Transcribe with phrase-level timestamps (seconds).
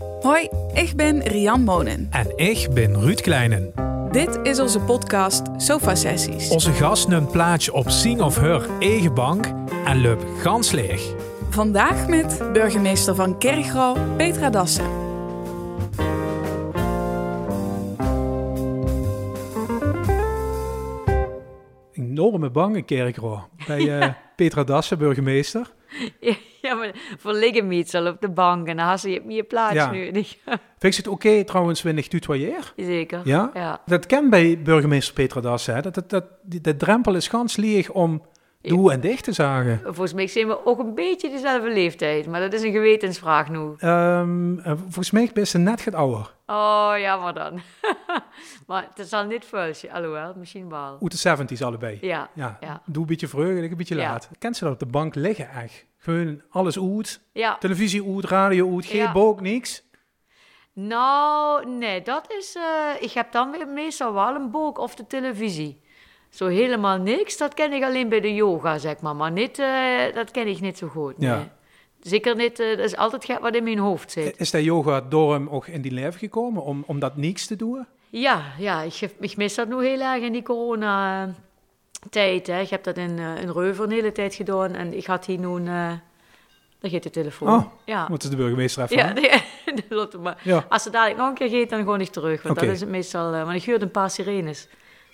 [0.00, 2.06] Hoi, ik ben Rian Monen.
[2.10, 3.72] En ik ben Ruud Kleinen.
[4.10, 6.50] Dit is onze podcast Sofa Sessies.
[6.50, 9.46] Onze gast neemt plaatje op Sing of Her eigen bank
[9.84, 11.14] en loopt gans leeg.
[11.50, 14.86] Vandaag met burgemeester van Kerkrouw, Petra Dassen.
[21.92, 23.14] Enorme bank in
[23.66, 25.72] bij uh, Petra Dassen, burgemeester.
[26.20, 26.34] Ja,
[26.78, 29.90] maar voor liggen mietsel op de bank en dan had je meer plaats ja.
[29.90, 30.10] nu.
[30.78, 32.72] Vind je het oké trouwens, wenn ik tutoyeer?
[32.76, 33.20] Zeker.
[33.24, 33.50] Ja?
[33.54, 33.80] ja?
[33.86, 38.22] Dat ken bij burgemeester Petra Dassen, dat, dat, dat, de drempel is gans leeg om
[38.62, 39.80] Doe en dicht te zagen.
[39.82, 43.58] Volgens mij zijn we ook een beetje dezelfde leeftijd, maar dat is een gewetensvraag nu.
[43.58, 46.34] Um, volgens mij ben je net het ouder.
[46.46, 47.60] Oh, ja, maar dan.
[48.66, 50.98] maar het zal niet vuiltje, alhoewel, misschien wel.
[51.00, 51.98] Uit de 70s allebei.
[52.00, 52.30] Ja.
[52.34, 52.82] ja.
[52.86, 54.28] Doe een beetje en een beetje laat.
[54.38, 55.86] Kent ze dat op de bank liggen echt?
[56.02, 57.20] Gewoon alles uit.
[57.32, 57.56] Ja.
[57.58, 59.12] Televisie uit, radio uit, geen ja.
[59.12, 59.82] boek, niks.
[60.72, 62.56] Nou, nee, dat is...
[62.56, 65.80] Uh, ik heb dan weer meestal wel een boek of de televisie.
[66.30, 69.16] Zo helemaal niks, dat ken ik alleen bij de yoga, zeg maar.
[69.16, 71.30] Maar niet, uh, dat ken ik niet zo goed, nee.
[71.30, 71.48] Ja.
[72.00, 74.38] Zeker niet, uh, dat is altijd wat in mijn hoofd zit.
[74.38, 77.56] Is dat yoga door hem ook in die leven gekomen, om, om dat niks te
[77.56, 77.86] doen?
[78.08, 81.28] Ja, ja ik, ik mis dat nu heel erg in die corona
[82.10, 82.46] tijd.
[82.46, 82.60] Hè.
[82.60, 85.38] Ik heb dat in, uh, in Reuver een hele tijd gedaan en ik had hier
[85.38, 85.58] nu...
[85.58, 85.92] Uh,
[86.80, 87.48] dan gaat de telefoon.
[87.48, 88.06] Oh, ja.
[88.08, 90.64] Moet de burgemeester even Ja, nee, maar ja.
[90.68, 92.42] als ze dadelijk nog een keer gaat, dan gewoon ik terug.
[92.42, 92.66] Want okay.
[92.66, 93.34] dat is het meestal...
[93.34, 94.68] Uh, want ik huurde een paar sirenes.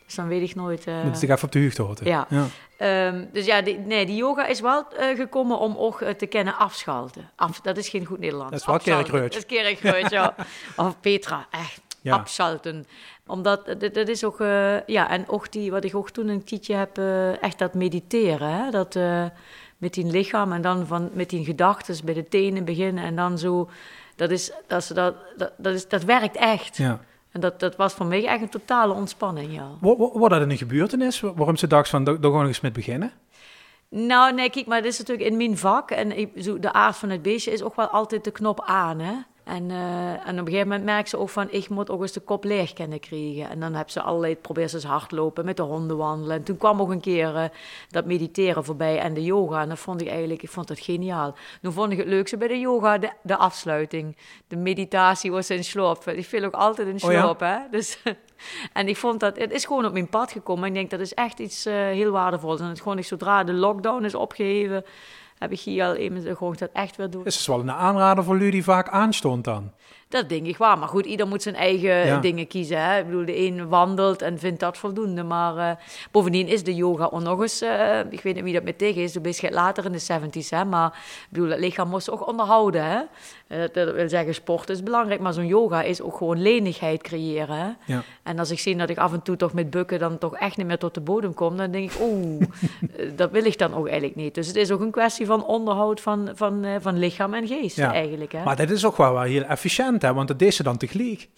[0.05, 0.87] Dus dan weet ik nooit...
[0.87, 1.03] Uh...
[1.03, 2.07] Moet ik even op de hoogte houden.
[2.07, 2.27] Ja.
[2.29, 2.47] ja.
[2.79, 6.27] Um, dus ja, die, nee, die yoga is wel uh, gekomen om ook uh, te
[6.27, 7.31] kennen afschalten.
[7.37, 8.51] Af, dat is geen goed Nederlands.
[8.51, 9.33] Dat is wel kerkreut.
[9.33, 10.35] Dat is kerkreut, ja.
[10.77, 11.81] Of Petra, echt.
[12.01, 12.15] Ja.
[12.15, 12.87] Abschalten.
[13.27, 14.39] Omdat, dat, dat is ook...
[14.87, 16.99] ja, en ook die, wat ik ook toen een tijdje heb...
[17.41, 18.71] echt dat mediteren, hè.
[18.71, 18.99] Dat
[19.79, 23.39] met die lichaam en dan van, met die gedachten bij de tenen beginnen en dan
[23.39, 23.69] zo...
[24.17, 26.77] Dat, is, dat, dat, dat, dat, is, dat werkt echt.
[26.77, 27.01] Ja.
[27.31, 29.69] En dat, dat was voor mij echt een totale ontspanning, ja.
[29.81, 31.21] Wat, wat, dat een gebeurtenis?
[31.21, 33.13] Waarom ze dacht van, daar gaan we eens met beginnen?
[33.89, 35.91] Nou, nee, kijk, maar dit is natuurlijk in mijn vak.
[35.91, 38.99] En ik, zo, de aard van het beestje is ook wel altijd de knop aan,
[38.99, 39.15] hè.
[39.47, 42.13] En, uh, en op een gegeven moment merkt ze ook van, ik moet ook eens
[42.13, 43.51] de kop leeg kunnen krijgen.
[43.51, 46.37] En dan heb ze allerlei, probeert ze eens hardlopen, met de honden wandelen.
[46.37, 47.45] En toen kwam ook een keer uh,
[47.89, 49.61] dat mediteren voorbij en de yoga.
[49.61, 51.35] En dat vond ik eigenlijk, ik vond dat geniaal.
[51.61, 54.17] Nu vond ik het leukste bij de yoga de, de afsluiting.
[54.49, 56.07] De meditatie was in sloop.
[56.07, 57.61] Ik viel ook altijd in sloop, oh ja?
[57.63, 57.71] hè.
[57.71, 58.03] Dus,
[58.73, 60.63] en ik vond dat, het is gewoon op mijn pad gekomen.
[60.63, 62.61] En ik denk, dat is echt iets uh, heel waardevols.
[62.61, 64.85] En het gewoon, ik, zodra de lockdown is opgeheven
[65.39, 67.25] heb ik hier al even gewoon dat echt weer doen.
[67.25, 69.73] Is het wel een aanrader voor jullie die vaak aanstond dan?
[70.09, 70.77] Dat denk ik wel.
[70.77, 72.85] Maar goed, ieder moet zijn eigen dingen kiezen.
[72.85, 72.99] Hè?
[72.99, 75.23] Ik bedoel, de een wandelt en vindt dat voldoende.
[75.23, 75.71] Maar uh,
[76.11, 77.63] bovendien is de yoga ook nog eens...
[77.63, 79.13] Uh, ik weet niet wie dat met tegen is.
[79.13, 80.07] Dus je later in de
[80.43, 80.49] 70s.
[80.49, 80.65] Hè?
[80.65, 80.87] Maar
[81.21, 82.85] ik bedoel, het lichaam moest ook onderhouden.
[82.85, 83.01] Hè?
[83.49, 85.21] Uh, dat wil zeggen, sport is belangrijk.
[85.21, 87.57] Maar zo'n yoga is ook gewoon lenigheid creëren.
[87.57, 87.95] Hè?
[87.95, 88.03] Ja.
[88.23, 89.99] En als ik zie dat ik af en toe toch met bukken...
[89.99, 91.57] dan toch echt niet meer tot de bodem kom...
[91.57, 92.43] dan denk ik, oeh,
[93.17, 94.35] dat wil ik dan ook eigenlijk niet.
[94.35, 97.93] Dus het is ook een kwestie van onderhoud van, van, van lichaam en geest ja.
[97.93, 98.33] eigenlijk.
[98.33, 98.43] Hè?
[98.43, 101.29] Maar dat is ook wel, wel heel efficiënt want dat deed ze dan tegelijk.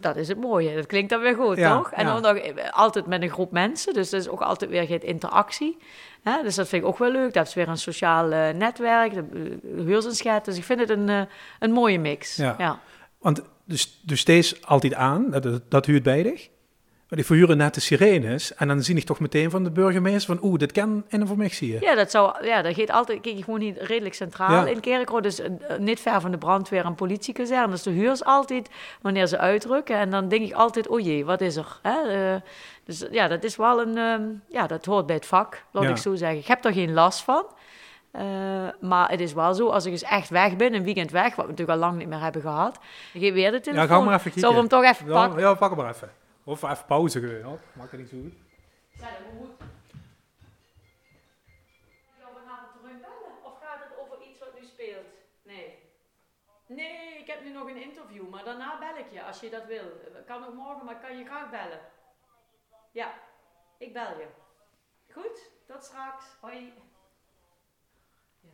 [0.00, 0.74] Dat is het mooie.
[0.74, 1.90] Dat klinkt dan weer goed, toch?
[1.90, 3.94] En dan nog eh, altijd met een groep mensen.
[3.94, 5.76] Dus dat is ook altijd weer geen interactie.
[6.22, 6.42] Hè?
[6.42, 7.32] Dus dat vind ik ook wel leuk.
[7.32, 9.12] Dat is weer een sociaal uh, netwerk,
[9.76, 10.44] huursenschet.
[10.44, 11.22] Dus ik vind het een, uh,
[11.58, 12.36] een mooie mix.
[12.36, 12.80] Ja.
[13.18, 16.50] Want dus, dus steeds altijd aan, dat, dat huurt bij?
[17.08, 20.36] Maar ik verhuren net de sirenes en dan zie ik toch meteen van de burgemeester
[20.36, 21.80] van oeh, dit kan in voor mij zie je.
[21.80, 25.22] Ja, dat zou, ja, dat gaat altijd, kijk, ik woon hier redelijk centraal in Kerkrode,
[25.22, 25.46] dus uh,
[25.78, 27.70] niet ver van de brandweer en politiekazerne.
[27.70, 28.68] Dus de huurs altijd
[29.00, 31.78] wanneer ze uitrukken en dan denk ik altijd, oh jee, wat is er?
[31.82, 32.32] Hè?
[32.32, 32.40] Uh,
[32.84, 35.90] dus ja, dat is wel een, um, ja, dat hoort bij het vak, laat ja.
[35.90, 36.38] ik zo zeggen.
[36.38, 37.44] Ik heb er geen last van.
[38.12, 38.22] Uh,
[38.80, 41.44] maar het is wel zo, als ik eens echt weg ben, een weekend weg, wat
[41.44, 42.78] we natuurlijk al lang niet meer hebben gehad,
[43.12, 43.86] dan geef weer de telefoon.
[43.88, 44.40] Ja, ga maar even kijken.
[44.40, 45.40] Zullen we hem toch even pakken?
[45.40, 46.10] Ja pak hem maar even.
[46.48, 47.60] Of even pauze gewoon, hoor.
[47.72, 48.34] Maakt het niet zo goed.
[48.88, 49.50] Ja, dat moet.
[52.18, 53.44] Gaan we vanavond terugbellen?
[53.44, 55.06] Of gaat het over iets wat nu speelt?
[55.42, 55.78] Nee.
[56.66, 59.66] Nee, ik heb nu nog een interview, maar daarna bel ik je als je dat
[59.66, 60.00] wil.
[60.26, 61.80] Kan ook morgen, maar ik kan je graag bellen.
[62.92, 63.14] Ja,
[63.78, 64.28] ik bel je.
[65.12, 66.24] Goed, tot straks.
[66.40, 66.72] Hoi.
[68.40, 68.52] Hey,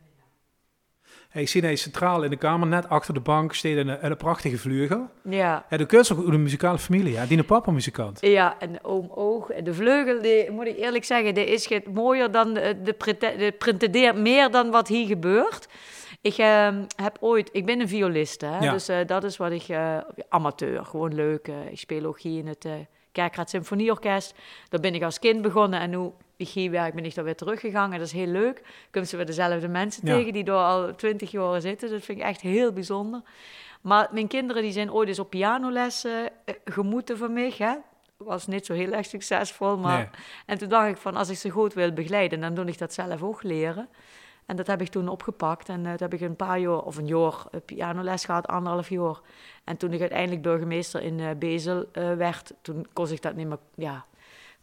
[1.41, 4.57] ik zie hij centraal in de kamer, net achter de bank, staat een, een prachtige
[4.57, 5.09] vleugel.
[5.29, 5.65] Ja.
[5.69, 7.27] ja de kunst ook een muzikale familie, hè?
[7.27, 8.17] die een papa muzikant.
[8.21, 9.49] Ja, en oom Oog.
[9.49, 13.53] En de vleugel, die, moet ik eerlijk zeggen, die is het mooier dan, de, de,
[13.57, 15.67] pretendeert meer dan wat hier gebeurt.
[16.21, 18.59] Ik uh, heb ooit, ik ben een violist, hè?
[18.59, 18.71] Ja.
[18.71, 19.97] dus uh, dat is wat ik, uh,
[20.29, 21.47] amateur, gewoon leuk.
[21.47, 22.67] Uh, ik speel ook hier in het
[23.11, 24.33] Kerkraad Symfonieorkest.
[24.69, 27.91] Daar ben ik als kind begonnen en nu IG-werk ben ik dan weer teruggegaan.
[27.91, 28.61] Dat is heel leuk.
[28.89, 30.15] Kunnen ze weer dezelfde mensen Ja.
[30.15, 31.89] tegen die door al twintig jaar zitten.
[31.89, 33.21] Dat vind ik echt heel bijzonder.
[33.81, 36.13] Maar mijn kinderen die zijn ooit eens op pianoles eh,
[36.65, 37.53] gemoeten van mij.
[37.57, 37.73] Hè?
[38.17, 39.77] Was niet zo heel erg succesvol.
[39.77, 39.97] Maar...
[39.97, 40.07] Nee.
[40.45, 42.93] En toen dacht ik van, als ik ze goed wil begeleiden, dan doe ik dat
[42.93, 43.89] zelf ook leren.
[44.45, 45.69] En dat heb ik toen opgepakt.
[45.69, 48.89] En eh, toen heb ik een paar jaar, of een jaar, eh, pianoles gehad, anderhalf
[48.89, 49.19] jaar.
[49.63, 54.05] En toen ik uiteindelijk burgemeester in Bezel werd, toen kon ik dat niet meer, ja,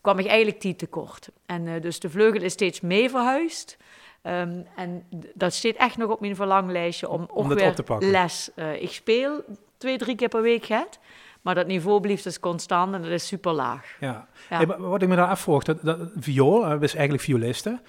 [0.03, 1.29] kwam ik eigenlijk die tekort.
[1.47, 3.77] En eh, dus de vleugel is steeds mee verhuisd.
[4.23, 8.51] Ehm, en dat zit echt nog op mijn verlanglijstje om, ook dat weer te les.
[8.55, 9.45] eh, ik speel
[9.77, 10.99] twee, drie keer per week het.
[11.43, 13.97] Maar dat niveau blijft dus constant en dat is super laag.
[14.01, 14.29] Ja.
[14.51, 14.57] Ja.
[14.57, 17.81] Hey, maar wat ik me daar afvroeg, dat, dat viool, uh, is eigenlijk violiste.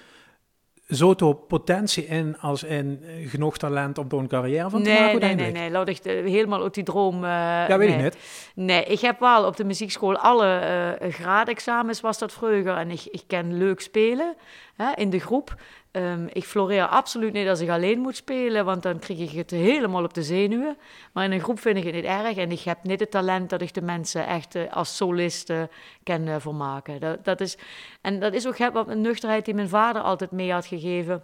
[0.89, 4.89] Zo toch potentie in als in eh, genoeg talent om er een carrière van te
[4.89, 5.71] maken nee, nee, nee.
[5.71, 7.15] Laat ik de- helemaal uit die droom.
[7.23, 7.29] eh,
[7.67, 7.97] Ja, weet nee.
[7.97, 8.17] ik niet.
[8.55, 10.55] Nee, ik heb wel op de muziekschool alle
[10.99, 12.77] eh graadexamens was dat vroeger.
[12.77, 14.35] En ik, ik ken leuk spelen
[14.75, 15.55] hè, in de groep.
[15.93, 19.51] Ehm, ik floreer absoluut niet als ik alleen moet spelen, want dan krijg ik het
[19.51, 20.77] helemaal op de zenuwen.
[21.11, 22.37] Maar in een groep vind ik het niet erg.
[22.37, 25.63] En ik heb niet het talent dat ik de mensen echt eh, als solist eh,
[26.03, 26.99] kan eh, vermaken.
[26.99, 27.57] Dat, dat is,
[28.01, 31.23] en dat is ook wat nuchterheid die mijn vader altijd mee had gegeven.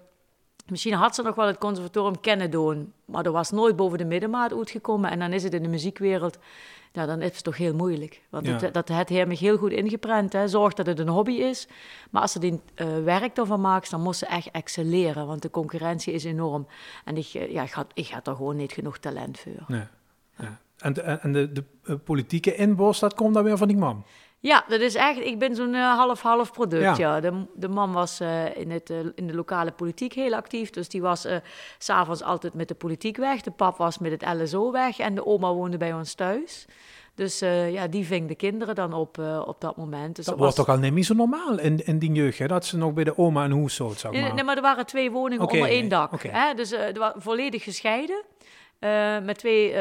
[0.70, 4.06] Misschien had ze nog wel het conservatorium kennen doen, maar er was nooit boven de
[4.06, 5.12] middenmaat uitgekomen.
[5.12, 6.38] En dan is het in de muziekwereld,
[6.92, 8.22] ja, dan is het toch heel moeilijk.
[8.30, 8.58] Want Ja.
[8.60, 10.34] het, dat het heeft mich heel goed ingeprent.
[10.34, 10.48] Hè.
[10.48, 11.68] Zorg dat het een hobby is.
[12.10, 15.28] Maar als ze die eh, werk ervan maakt, dan moet ze echt excelleren.
[15.28, 16.68] Want de concurrentie is enorm.
[17.06, 19.64] En ik, eh, ja, ik, had, ik had er gewoon niet genoeg talent voor.
[19.68, 19.84] Nee.
[20.38, 20.60] Ja.
[20.78, 24.06] En, de, en de, de eh, politieke inborst, dat komt dan weer van die man.
[24.42, 25.20] Ja, dat is echt.
[25.20, 26.84] Ik ben zo'n eh, half-half product.
[26.84, 26.96] Ja.
[26.98, 27.20] Ja.
[27.20, 30.70] De, de man was eh, in, het, eh, in de lokale politiek heel actief.
[30.70, 31.28] Dus die was s
[31.78, 33.42] s'avonds altijd met de politiek weg.
[33.42, 35.00] De pap was met het LSO weg.
[35.00, 36.66] En de oma woonde bij ons thuis.
[37.16, 37.40] Dus
[37.70, 40.16] ja, die ving de kinderen dan op op dat moment.
[40.16, 42.48] Dus Dat was- toch al niet zo normaal in, in die jeugd, hè?
[42.48, 44.34] dat ze nog bij de oma een hoes zo, zeg maar.
[44.34, 46.24] nee, maar er waren twee woningen onder één nee, dak.
[46.24, 46.54] Hè?
[46.54, 48.24] Dus er was volledig gescheiden.
[49.24, 49.74] met twee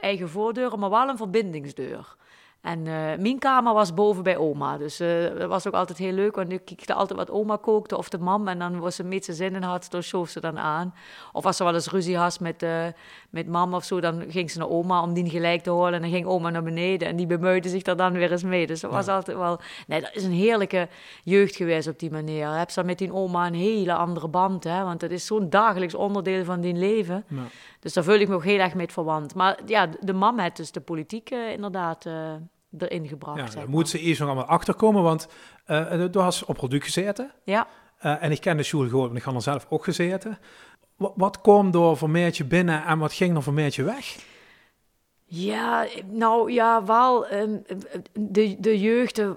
[0.00, 2.16] eigen voordeuren, maar wel een verbindingsdeur.
[2.60, 4.78] En eh, mijn kamer was boven bij oma.
[4.78, 6.36] Dus eh, dat was ook altijd heel leuk.
[6.36, 8.48] Want ik kikte altijd wat oma kookte of de mam.
[8.48, 10.94] En dan was ze met zijn zin in had, dan schoof ze dan aan.
[11.32, 12.86] Of als ze wel eens ruzie had met, eh,
[13.30, 15.92] met mam of zo, dan ging ze naar oma om die gelijk te horen.
[15.92, 18.66] En dan ging oma naar beneden en die bemuide zich er dan weer eens mee.
[18.66, 19.60] Dus dat was altijd wel...
[19.86, 20.88] Nee, dat is een heerlijke
[21.24, 22.48] jeugd geweest op die manier.
[22.48, 24.84] Heb ze met die oma een hele andere band, hè.
[24.84, 27.24] Want het is zo'n dagelijks onderdeel van die leven.
[27.28, 27.42] Ja.
[27.80, 29.34] Dus daar voel ik me ook heel erg mee verwant.
[29.34, 32.06] Maar ja, de mam heeft dus de politiek inderdaad
[32.78, 35.28] erin gebracht, Ja, daar moet ze eerst nog allemaal achterkomen, want
[35.64, 37.30] eh toen was op product gezeten.
[37.44, 37.66] Ja.
[37.98, 40.38] Eh, en ik ken de school gewoon, ik had er zelf ook gezeten.
[40.96, 44.16] Wat, wat kwam door voor meertje binnen en wat ging er voor meertje weg?
[45.24, 47.26] Ja, nou ja, wel.
[47.26, 47.58] ehm,
[48.12, 49.30] de, de jeugd, eh,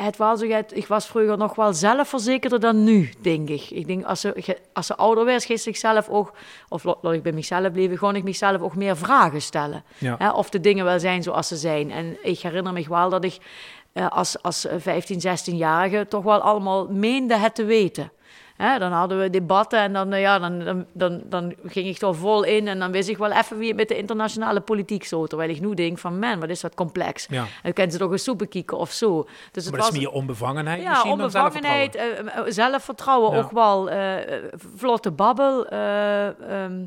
[0.00, 3.70] het was, ik was vroeger nog wel zelfverzekerder dan nu, denk ik.
[3.70, 6.32] Ik denk, als ze, als ze ouder werd, ging ze zichzelf ook,
[6.68, 9.84] of la- laat ik bij mezelf leven, gewoon ik mezelf ook meer vragen stellen.
[9.98, 10.14] Ja.
[10.18, 11.90] Hè, of de dingen wel zijn zoals ze zijn.
[11.90, 13.38] En ik herinner me wel dat ik
[13.92, 18.12] eh, als, als eh, 15, 16-jarige toch wel allemaal meende het te weten.
[18.58, 22.00] Hè, dan hadden we debatten en dan, eh, ja, dan, dan, dan, dan ging ik
[22.02, 22.68] er vol in.
[22.68, 25.26] En dan wist ik wel even wie het met de internationale politiek zo.
[25.26, 27.26] Terwijl ik nu denk van, man, wat is dat complex.
[27.30, 27.44] Ja.
[27.62, 29.22] En kent ze toch een soepenkieken of zo.
[29.52, 32.32] Dus het Maar dat was, is meer onbevangenheid ja, misschien onbevangenheid, zelfvertrouwen.
[32.34, 33.38] eh, eh, zelfvertrouwen Ja.
[33.38, 33.90] ook wel,
[34.76, 35.66] vlotte babbel.
[35.66, 36.86] eh, ehm,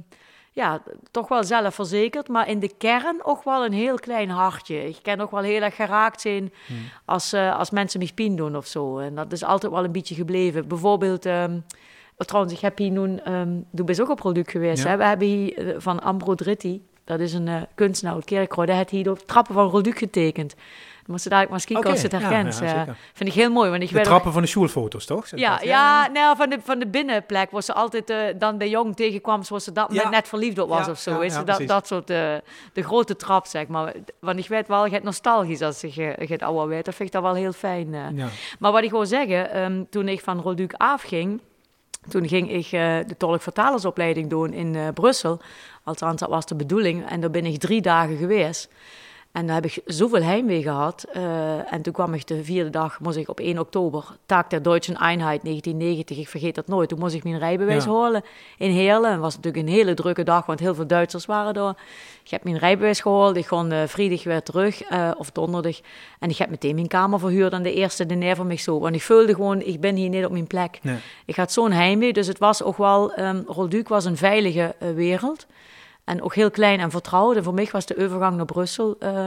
[0.54, 0.82] ja,
[1.12, 4.88] toch wel zelfverzekerd, maar in de kern ook wel een heel klein hartje.
[4.88, 6.78] Ik kan ook wel heel erg geraakt zijn Hmm.
[7.06, 8.98] als, eh, als mensen mij pijn doen of zo.
[8.98, 10.68] En dat is altijd wel een beetje gebleven.
[10.68, 11.60] Bijvoorbeeld, ehm,
[12.18, 14.84] oh, trouwens, ik heb hier nu, ehm du bent ook op product geweest.
[14.84, 14.90] Ja.
[14.90, 14.98] Hè?
[14.98, 18.76] We hebben hier eh, van Ambro Dritti, dat is een eh, kunstenaar uit Kerkroo, die
[18.76, 20.56] heeft hier de trappen van Roduc getekend.
[21.20, 22.58] Ze maar eens kijken Oké, of ze het ja, herkent.
[22.60, 25.28] ja, Eh, vind ik heel mooi, want ik De ook- trappen van de schoolfoto's, toch?
[25.36, 25.64] Ja, dat?
[25.64, 29.44] ja, nou, van, de, van de binnenplek, waar ze altijd eh, dan bij jong tegenkwam,
[29.44, 30.10] zoals ze dat Ja.
[30.10, 31.12] net verliefd op was Ja, of zo.
[31.12, 32.34] ja, ja, je, dat, dat soort, eh,
[32.74, 33.94] de grote trap, zeg maar.
[34.20, 36.86] Want ik weet wel, je hebt nostalgisch als je, het ouder weet.
[36.86, 37.90] Dat vind ik dat wel heel fijn.
[38.16, 38.28] Ja.
[38.60, 41.42] Maar wat ik wil zeggen, ehm, toen ik van Rolduc afging,
[42.10, 42.70] toen ging ik
[43.08, 45.40] de tolk-vertalersopleiding doen in Brussel.
[45.84, 47.10] Althans, dat was de bedoeling.
[47.10, 48.70] En daar ben ik drie dagen geweest.
[49.32, 51.06] En daar heb ik zoveel heimwee gehad.
[51.14, 54.62] eh, en toen kwam ik de vierde dag, moest ik op 1 oktober, Taak der
[54.64, 56.90] Deutschen Einheit 1990, ik vergeet dat nooit.
[56.90, 57.92] Toen moest ik mijn rijbewijs Ja.
[57.92, 58.24] halen
[58.58, 59.12] in Heerlen.
[59.12, 61.76] Het was natuurlijk een hele drukke dag, want heel veel Duitsers waren daar.
[62.24, 65.80] Ik heb mijn rijbewijs gehaald, ik kon eh vrijdag weer terug, eh, of donderdag.
[66.20, 68.80] En ik heb meteen mijn kamer verhuurd aan de eerste de van mij zo.
[68.80, 70.80] Want ik voelde gewoon, ik ben hier niet op mijn plek.
[70.82, 70.98] Nee.
[71.26, 73.14] Ik had zo'n heimwee, dus het was ook wel...
[73.14, 75.46] ehm Rolduc was een veilige wereld.
[76.04, 77.36] En ook heel klein en vertrouwd.
[77.36, 79.26] En voor mij was de overgang naar Brussel eh,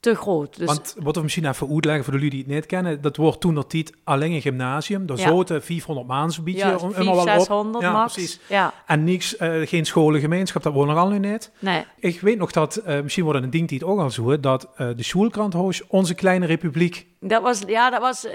[0.00, 0.56] te groot.
[0.58, 3.40] Dus, Want wat we misschien even uitleggen voor jullie die het niet kennen, dat wordt
[3.40, 5.28] toen dat niet alleen een gymnasium, daar Ja.
[5.28, 7.28] zoten 400 man zo'n beetje, ja, wel op.
[7.28, 8.12] 600 Ja, max.
[8.12, 8.40] precies.
[8.48, 11.50] Ja, En niks, eh, geen scholengemeenschap, dat wonen er al nu niet.
[11.58, 11.84] nee.
[11.98, 14.40] Ik weet nog dat, eh, misschien wordt het een ding die het ook al zo,
[14.40, 17.06] dat de Schulkrant hoos onze kleine republiek.
[17.20, 18.26] Dat was, ja, dat was...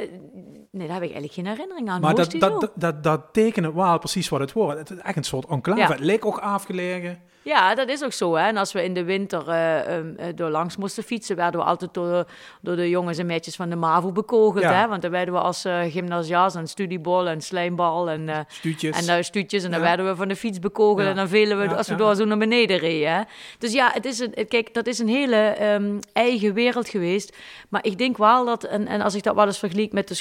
[0.80, 2.02] Nee, daar heb ik eigenlijk geen herinnering aan.
[2.02, 4.80] Maar dat, dat, dat, dat, dat tekenen wel precies wat het wordt.
[4.80, 5.80] Het is echt een soort enclave.
[5.80, 5.88] Ja.
[5.88, 7.22] Het leek ook afgelegen.
[7.42, 8.36] Ja, dat is ook zo.
[8.36, 8.48] Hè?
[8.48, 12.26] En als we in de winter eh, door langs moesten fietsen, werden we altijd door,
[12.62, 14.64] door de jongens en meisjes van de MAVO bekogeld.
[14.64, 14.74] Ja.
[14.74, 14.88] Hè?
[14.88, 19.08] Want dan werden we als uh, gymnasia's en studiebal en slijmbal en, eh Stuutjes.
[19.08, 19.64] en uh, stuutjes.
[19.64, 22.16] En dan werden we van de fiets bekogeld en dan velen we als we door
[22.16, 23.14] zo naar beneden reden.
[23.14, 23.22] Hè?
[23.58, 27.38] Dus ja, het is een, kijk, dat is een hele ehm, eigen wereld geweest.
[27.70, 30.16] Maar ik denk wel dat, en, en als ik dat wel eens vergelijk met de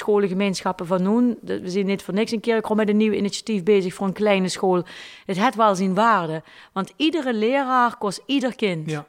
[0.85, 3.63] van de- we zien niet voor niks een keer, ik kom met een nieuw initiatief
[3.63, 4.83] bezig voor een kleine school.
[5.25, 6.43] Het heeft wel zijn waarde.
[6.73, 8.89] Want iedere leraar kost ieder kind.
[8.91, 9.05] Ja.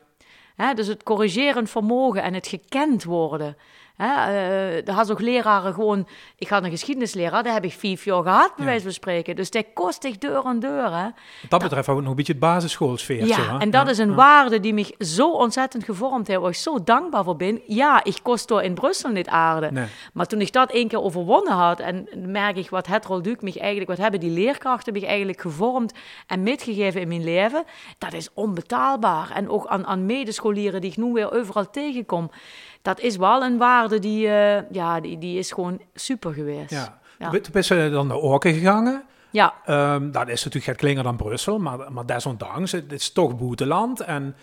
[0.57, 3.57] Hè, dus het corrigerend vermogen en het gekend worden.
[4.03, 6.07] Hè, er had ook leraren gewoon...
[6.37, 8.65] Ik had een geschiedenisleraar, daar heb ik vijf jaar gehad, bij Ja.
[8.65, 9.37] wijze van spreken.
[9.37, 10.93] Dus die kost ik deur aan deur.
[10.93, 11.03] Hè.
[11.03, 11.13] Wat
[11.49, 13.27] dat betreft ook nog een beetje het basisschoolsfeertje.
[13.43, 13.59] Ja, hè?
[13.59, 14.15] en dat Ja, is een ja.
[14.15, 17.61] waarde die mij zo ontzettend gevormd heeft, waar ik zo dankbaar voor ben.
[17.67, 19.71] Ja, ik kost door in Brussel niet aarde.
[19.73, 19.87] Nee.
[20.13, 23.55] Maar toen ik dat één keer overwonnen had, en merk ik wat het Rolduc mij
[23.59, 25.93] eigenlijk, wat hebben die leerkrachten mij eigenlijk gevormd
[26.27, 27.65] en metgegeven in mijn leven,
[27.99, 29.31] dat is onbetaalbaar.
[29.35, 32.31] En ook aan, aan medescholieren die ik nu weer overal tegenkom,
[32.83, 36.71] dat is wel een waarde die, eh, ja, die, die is gewoon super geweest.
[36.71, 36.99] Ja.
[37.19, 37.31] Ja.
[37.31, 39.03] Toen ben je dan naar Orken gegaan.
[39.31, 43.37] Ja, Ehm, dat is natuurlijk het klinger dan Brussel, maar, maar desondanks, het is toch
[43.37, 44.01] boeteland.
[44.01, 44.37] En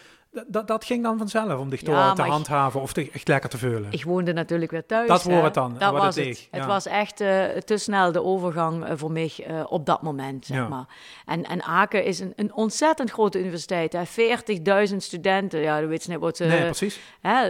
[0.47, 3.57] dat, dat, ging dan vanzelf om dich Ja, te handhaven of te, echt lekker te
[3.57, 3.87] vullen.
[3.91, 5.07] Ik woonde natuurlijk weer thuis.
[5.07, 6.67] Dat wordt het dan, Dat was het is, Het ja.
[6.67, 10.57] was echt eh, te snel de overgang eh, voor mij eh, op dat moment, zeg
[10.57, 10.67] Ja.
[10.67, 10.85] maar.
[11.25, 13.93] En, en Aken is een, een ontzettend grote universiteit.
[13.93, 14.03] hè.
[14.89, 15.59] 40.000 studenten.
[15.59, 16.39] Ja, dat weet je niet wat...
[16.39, 16.99] eh, nee, precies.
[17.21, 17.49] hè,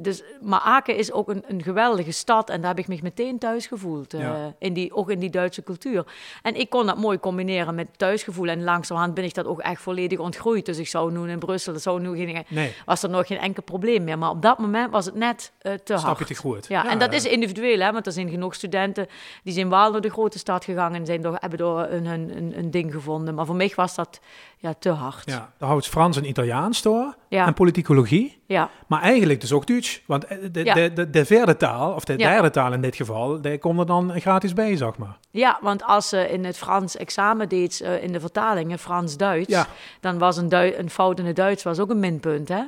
[0.00, 2.50] dus, maar Aken is ook een, een geweldige stad.
[2.50, 4.12] En daar heb ik me meteen thuis gevoeld.
[4.12, 4.54] Ja.
[4.58, 6.04] in die, ook in die Duitse cultuur.
[6.42, 8.48] En ik kon dat mooi combineren met thuisgevoel.
[8.48, 10.66] En langzamerhand ben ik dat ook echt volledig ontgroeid.
[10.66, 11.72] Dus ik zou nu in Brussel...
[11.82, 14.18] Zou nu geen, Nee, was er nog geen enkel probleem meer.
[14.18, 16.18] Maar op dat moment was het net eh, te hard.
[16.18, 16.66] je het goed.
[16.68, 19.06] Ja, en dat is individueel, hè, want er zijn genoeg studenten
[19.42, 22.36] die zijn wel naar de grote stad gegaan en zijn door, hebben door een, een,
[22.36, 23.34] een, een ding gevonden.
[23.34, 24.20] Maar voor mij was dat
[24.58, 25.30] ja, te hard.
[25.30, 27.14] Ja, daar houdt Frans en Italiaans door.
[27.32, 27.46] Ja.
[27.46, 28.42] En politicologie.
[28.46, 28.70] ja.
[28.86, 30.02] Maar eigenlijk dus ook Duits.
[30.06, 30.74] Want eh, de, Ja.
[30.74, 33.86] de, de, de vierde taal, of de derde taal in dit geval, die komt er
[33.86, 35.16] dan gratis bij, zeg maar.
[35.30, 39.64] Ja, want als ze in het Frans examen deed, eh, in de vertalingen Frans-Duits,
[40.00, 42.62] dan was een, een fout in het Duits was ook een minpunt, hè?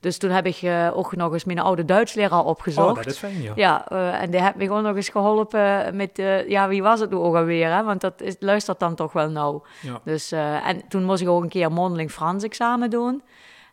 [0.00, 2.88] Dus toen heb ik eh, ook nog eens mijn oude Duitsleraar opgezocht.
[2.88, 3.52] Oh, dat is fijn, ja.
[3.56, 3.88] Ja,
[4.20, 7.16] en die heeft me gewoon nog eens geholpen met, eh, ja, wie was het nu
[7.16, 7.82] ook alweer, hè?
[7.84, 9.62] Want dat is, luistert dan toch wel nauw.
[9.82, 10.00] Ja.
[10.04, 13.22] Dus, en toen moest ik ook een keer mondeling Frans examen doen,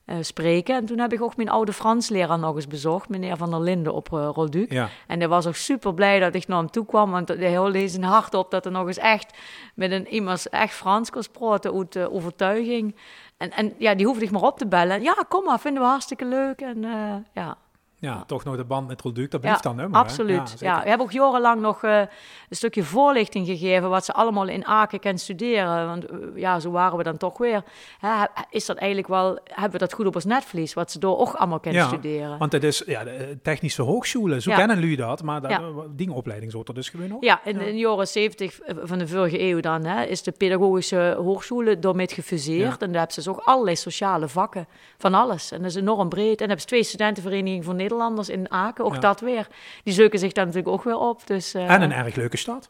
[0.05, 0.75] eh, spreken.
[0.75, 3.93] En toen heb ik ook mijn oude Fransleraar nog eens bezocht, meneer Van der Linden
[3.93, 4.71] op uh, Rolduc.
[4.71, 4.89] Ja.
[5.07, 7.87] En hij was ook super blij dat ik naar hem toe kwam, want hij holde
[7.87, 9.37] zijn hart op dat er nog eens echt
[9.75, 12.95] met een iemand echt Frans kon praten uit uh, overtuiging.
[13.37, 15.01] En, en ja, die hoefde ik maar op te bellen.
[15.01, 16.61] Ja, kom maar, vinden we hartstikke leuk.
[16.61, 17.57] En uh, ja,
[18.03, 19.87] Ja, toch nog de band met Rolduc, dat blijft ja, dan, hè?
[19.87, 20.55] maar, absoluut.
[20.59, 22.07] Ja, we hebben ook jarenlang nog uh, een
[22.49, 25.87] stukje voorlichting gegeven wat ze allemaal in Aken kunnen studeren.
[25.87, 27.63] Want uh, ja, zo waren we dan toch weer.
[27.99, 31.17] Hè, is dat eigenlijk wel, hebben we dat goed op ons netvlies, wat ze door
[31.17, 32.37] ook allemaal kunnen Ja, studeren?
[32.37, 36.53] Want het is ja, de technische hogescholen, zo kennen jullie dat, maar dat, die opleiding
[36.53, 37.23] er dus gewoon ook.
[37.23, 41.81] Ja, in, de jaren 70 van de vorige eeuw dan hè, is de pedagogische hogescholen
[41.81, 42.81] daarmee gefuseerd.
[42.81, 44.67] En daar hebben ze dus ook allerlei sociale vakken
[44.97, 45.51] van alles.
[45.51, 46.29] En dat is enorm breed.
[46.29, 48.99] En dan hebben ze twee studentenverenigingen voor Nederlanders in Aken, ook Ja.
[48.99, 49.47] dat weer.
[49.83, 51.27] Die zoeken zich daar natuurlijk ook weer op.
[51.27, 52.69] Dus, eh, En een erg leuke stad.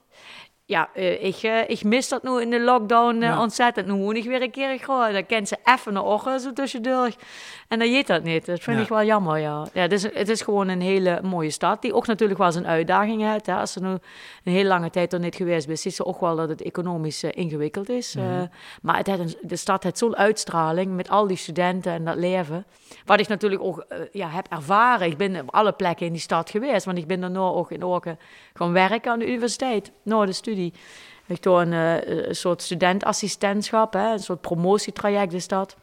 [0.65, 3.41] Ja, eh, ik, eh, ik mis dat nu in de lockdown eh, Ja.
[3.41, 3.88] ontzettend.
[3.88, 5.13] Nu moet ik weer een keer gewoon.
[5.13, 7.10] Dan kent ze even naar ogen zo tussendoor.
[7.67, 8.46] En dan jeet dat niet.
[8.46, 8.84] Dat vind Ja.
[8.84, 9.67] ik wel jammer, ja.
[9.74, 11.82] ja het, is, het is gewoon een hele mooie stad.
[11.82, 13.46] Die ook natuurlijk wel zijn uitdagingen heeft.
[13.46, 13.55] Hè.
[13.55, 14.00] Als ze nu een
[14.53, 17.89] hele lange tijd er niet geweest is, ziet ze ook wel dat het economisch ingewikkeld
[17.89, 18.15] is.
[18.15, 18.46] Mhm.
[18.82, 22.65] Maar het een- de stad heeft zo'n uitstraling met al die studenten en dat leven.
[23.05, 25.08] Wat ik natuurlijk ook ja, heb ervaren.
[25.08, 26.86] Ik ben op alle plekken in die stad geweest.
[26.86, 28.20] Want ik ben daarna ook in Orken
[28.53, 29.91] gaan werken aan de universiteit.
[30.03, 30.51] Na de studie.
[31.25, 35.75] Ik doe een, eh, een soort studentassistentschap, hè, een soort promotietraject is dat.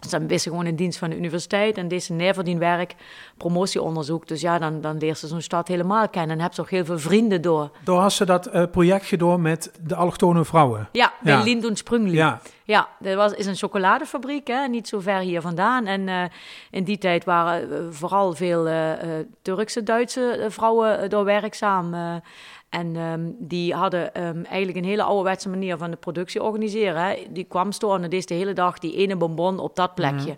[0.00, 2.94] Dus dan is ze gewoon in dienst van de universiteit en deze neerverdienwerk,
[3.36, 4.28] promotieonderzoek.
[4.28, 6.84] Dus ja, dan, dan leert ze zo'n stad helemaal kennen en heb ze ook heel
[6.84, 7.70] veel vrienden door.
[7.84, 10.88] Daar had ze dat eh, project gedaan met de allochtone vrouwen.
[10.92, 11.74] Ja, bij Ja.
[11.74, 12.16] Sprungli.
[12.16, 15.86] Ja, Ja, dat was, is een chocoladefabriek, hè, niet zo ver hier vandaan.
[15.86, 16.22] En eh,
[16.70, 18.68] in die tijd waren vooral veel
[19.42, 21.94] Turkse, Duitse vrouwen uh, daar werkzaam.
[22.68, 22.80] Eh.
[22.80, 27.02] en ehm, die hadden ehm, eigenlijk een hele ouderwetse manier van de productie organiseren.
[27.02, 27.26] Hè.
[27.30, 30.36] Die kwam storen en deed de hele dag die ene bonbon op dat plekje.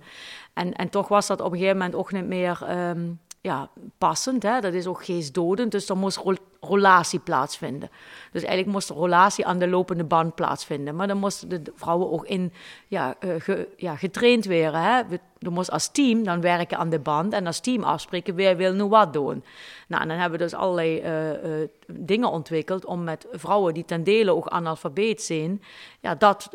[0.52, 4.42] En, en toch was dat op een gegeven moment ook niet meer ehm, ja, passend.
[4.42, 4.61] Hè?
[4.61, 6.23] Dat is ook geestdodend, dus er moest
[6.61, 7.90] relatie plaatsvinden.
[8.32, 10.97] Dus eigenlijk moest de relatie aan de lopende band plaatsvinden.
[10.97, 12.52] Maar dan moesten de vrouwen ook in
[12.88, 14.82] ja, uh, ja, getraind worden.
[14.82, 15.02] Hè?
[15.38, 18.73] Je moest als team dan werken aan de band en als team afspreken wie wil
[18.73, 19.45] nu wat doen.
[19.88, 23.85] Nou, en dan hebben we dus allerlei uh, uh, dingen ontwikkeld om met vrouwen die
[23.85, 25.62] ten dele ook analfabeet zijn,
[26.00, 26.49] ja, dat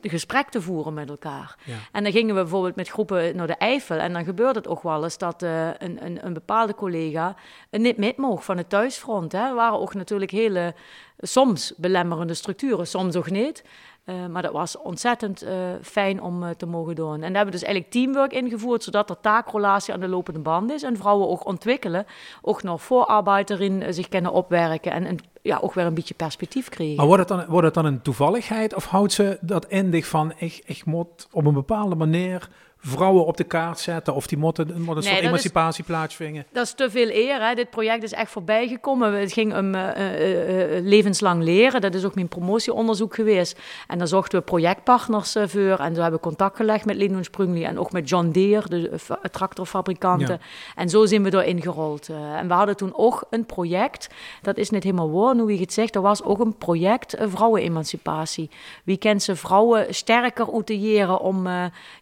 [0.00, 1.56] de gesprek te voeren met elkaar.
[1.64, 1.74] Ja.
[1.92, 4.82] En dan gingen we bijvoorbeeld met groepen naar de Eifel en dan gebeurde het ook
[4.82, 7.36] wel eens dat een, een, een, bepaalde collega
[7.70, 9.32] niet mee mocht van het thuisfront.
[9.32, 9.48] Hè.
[9.48, 10.74] Er waren ook natuurlijk hele,
[11.18, 13.64] soms belemmerende structuren, soms ook niet.
[14.06, 15.50] Uh, maar dat was ontzettend uh,
[15.82, 17.14] fijn om uh, te mogen doen.
[17.14, 20.70] En daar hebben we dus eigenlijk teamwork ingevoerd, zodat er taakrelatie aan de lopende band
[20.70, 20.82] is.
[20.82, 22.06] En vrouwen ook ontwikkelen,
[22.42, 24.92] ook nog voorarbeid erin zich kunnen opwerken.
[24.92, 26.96] En, en ja, ook weer een beetje perspectief krijgen.
[26.96, 28.74] Maar wordt het dan, wordt het dan een toevalligheid?
[28.74, 32.48] Of houdt ze dat indig van, ik, ik moet op een bepaalde manier
[32.86, 36.46] vrouwen op de kaart zetten of die moeten, moet een soort emancipatie is, plaatsvinden.
[36.52, 37.48] Dat is te veel eer.
[37.48, 37.54] Hè.
[37.54, 39.12] Dit project is echt voorbij gekomen.
[39.12, 41.80] Het ging om uh, uh, levenslang leren.
[41.80, 43.60] Dat is ook mijn promotieonderzoek geweest.
[43.86, 45.78] En daar zochten we projectpartners voor.
[45.78, 48.90] En toen hebben we contact gelegd met Lindon Sprungli en ook met John Deere, de
[49.30, 50.40] tractorfabrikanten.
[50.74, 52.08] En zo zijn we erin gerold.
[52.08, 54.08] en we hadden toen ook een project.
[54.42, 55.94] Dat is niet helemaal waar, nu wie het zegt.
[55.94, 58.50] Er was ook een project vrouwenemancipatie.
[58.84, 61.46] Wie kent ze vrouwen sterker outilleren om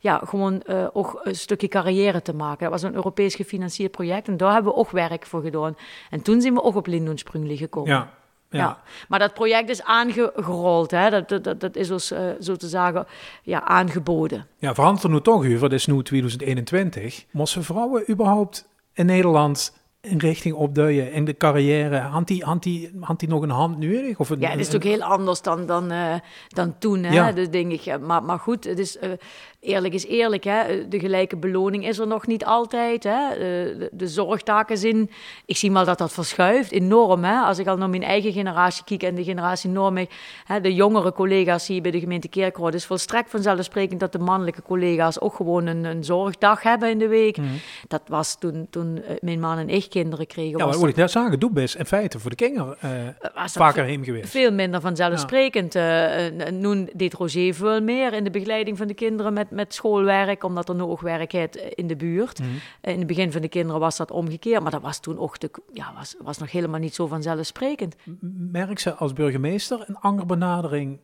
[0.00, 2.62] ja, gewoon uh, ook een stukje carrière te maken.
[2.62, 5.76] Dat was een Europees gefinancierd project en daar hebben we ook werk voor gedaan.
[6.10, 7.90] En toen zijn we ook op Lindon Sprungli gekomen.
[7.90, 8.12] Ja.
[8.50, 8.82] Ja.
[9.08, 11.10] maar dat project is aangerold, hè?
[11.10, 13.06] Dat, dat, dat is ons uh, zo te zeggen
[13.42, 14.46] ja, aangeboden.
[14.58, 17.24] Ja, verandert nu toch u, dat is nu 2021.
[17.30, 21.98] Moesten vrouwen überhaupt in Nederland een richting opduien in de carrière?
[21.98, 24.18] Had die, had die, had die nog een hand nodig?
[24.18, 26.14] Of een, ja, het is natuurlijk heel anders dan, dan, uh,
[26.48, 27.14] dan toen, hè?
[27.14, 27.32] Ja.
[27.32, 28.00] Dus denk ik.
[28.00, 29.10] Maar, maar goed, het is, uh,
[29.64, 30.88] eerlijk is eerlijk, hè?
[30.88, 33.04] de gelijke beloning is er nog niet altijd.
[33.04, 33.28] Hè?
[33.38, 35.11] De, de, zorgtaken zijn,
[35.47, 37.25] ik zie maar dat dat verschuift enorm.
[37.25, 37.38] Hè?
[37.38, 40.06] Als ik al naar mijn eigen generatie kijk en de generatie Norm,
[40.44, 44.62] hè, de jongere collega's hier bij de gemeente Kerkrode, is volstrekt vanzelfsprekend dat de mannelijke
[44.62, 47.37] collega's ook gewoon een, een zorgdag hebben in de week.
[47.37, 47.47] Mhm.
[47.88, 50.59] Dat was toen, toen eh, mijn man en ik kinderen kregen.
[50.59, 52.90] Ja, maar moet ik net zeggen, doe best in feite voor de kinderen uh,
[53.46, 54.31] vaker heen geweest.
[54.31, 55.72] Veel minder vanzelfsprekend.
[55.72, 56.31] Ja.
[56.31, 60.44] Uh, nu deed Roger veel meer in de begeleiding van de kinderen met met schoolwerk,
[60.44, 62.38] omdat er nu ook werk is in de buurt.
[62.38, 62.48] Mhm.
[62.80, 65.50] In het begin van de kinderen was dat omgekeerd, maar dat was toen ook de,
[65.72, 67.96] ja, was, was nog helemaal niet zo vanzelfsprekend.
[68.50, 70.98] Merk ze als burgemeester een andere benadering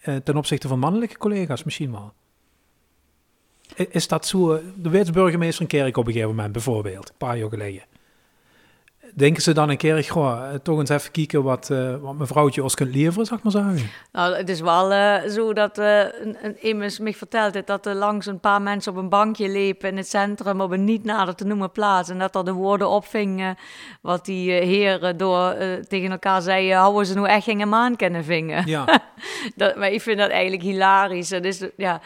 [0.00, 2.12] eh, ten opzichte van mannelijke collega's misschien wel?
[3.74, 4.60] Is dat zo?
[4.76, 7.82] De wetsburgemeester in Kerk op een gegeven moment bijvoorbeeld, een paar jaar geleden
[9.16, 12.62] denken ze dan een keer, goh, eh, toch eens even kijken wat, uh, wat mevrouwtje
[12.62, 13.90] ons kunt leveren, zeg maar zeggen?
[14.12, 17.86] Nou, het is wel uh, zo dat uh, een, een immers me verteld heeft dat
[17.86, 21.04] er langs een paar mensen op een bankje liepen in het centrum op een niet
[21.04, 22.08] nader te noemen plaats.
[22.08, 23.56] En dat er de woorden opvingen
[24.00, 25.54] wat die heren door
[25.88, 28.66] tegen elkaar zeiden, houden ze nu echt geen maan kennen vingen.
[28.66, 28.84] Ja.
[29.56, 31.28] dat, maar ik vind dat eigenlijk hilarisch.
[31.28, 32.00] Dat is, ja...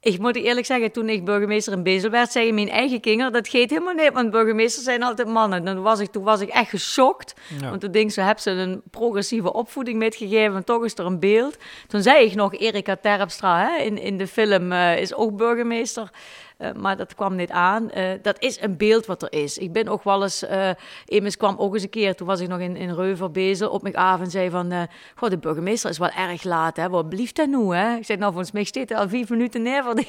[0.00, 3.48] Ik moet eerlijk zeggen, toen ik burgemeester in Bezel werd, zei mijn eigen kinderen, dat
[3.48, 5.64] geeft helemaal niet, want burgemeesters zijn altijd mannen.
[5.64, 8.82] Dan was ik, toen was ik echt geschokt, want toen denk ze, heb ze een
[8.90, 11.56] progressieve opvoeding metgegeven, en toch is er een beeld.
[11.86, 16.10] Toen zei ik nog, Erika Terpstra hè, in, in de film uh, is ook burgemeester.
[16.58, 17.90] Uh, maar dat kwam niet aan.
[17.96, 19.58] Uh, dat is een beeld wat er is.
[19.58, 20.70] Ik ben ook wel eens, uh,
[21.04, 23.82] Emus kwam ook eens een keer, toen was ik nog in, in Reuver bezig, op
[23.82, 26.88] mijn avond zei van, goh, de burgemeester is wel erg laat, hè.
[26.88, 27.96] Wat blieft dat nu, hè?
[27.96, 29.84] Ik zei, nou, volgens mij staat al vier minuten neer.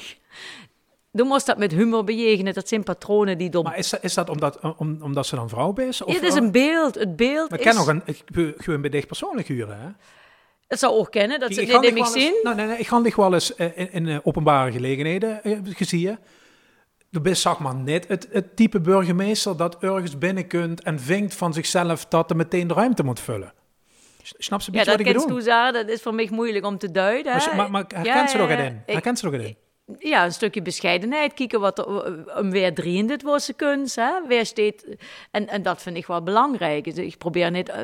[1.12, 2.54] Dan moest dat met humor bejegenen.
[2.54, 3.64] Dat zijn patronen die dom.
[3.64, 6.02] Maar is dat, is dat omdat, om, omdat ze dan vrouw is?
[6.02, 6.94] Of, het is een beeld.
[6.94, 8.22] Het beeld maar ik ken nog een, ik,
[8.56, 9.88] gewoon bij dicht persoonlijk huren, hè?
[10.68, 12.34] Het zou ook kennen, dat ze dit in zien.
[12.42, 16.18] Nou, nee, nee, ik ga dich wel eens in, in, openbare gelegenheden gezien
[17.10, 21.34] de bent zeg maar net het, het type burgemeester dat ergens binnen kunt en vinkt
[21.34, 23.52] van zichzelf dat er meteen de ruimte moet vullen.
[24.22, 27.36] Snap ze ja, wat ik dat is voor mij moeilijk om te duiden.
[27.36, 28.82] Maar, maar, maar herkent ja, ze nog in?
[28.86, 29.56] Herkent ze nog in?
[29.98, 31.34] Ja, een stukje bescheidenheid.
[31.34, 32.06] Kijken wat er,
[32.38, 33.96] um, weer drie dit was ze kunst.
[33.96, 34.26] Hè?
[34.28, 34.84] Weer steeds,
[35.30, 36.84] en, en dat vind ik wel belangrijk.
[36.84, 37.76] Dus ik probeer niet uh,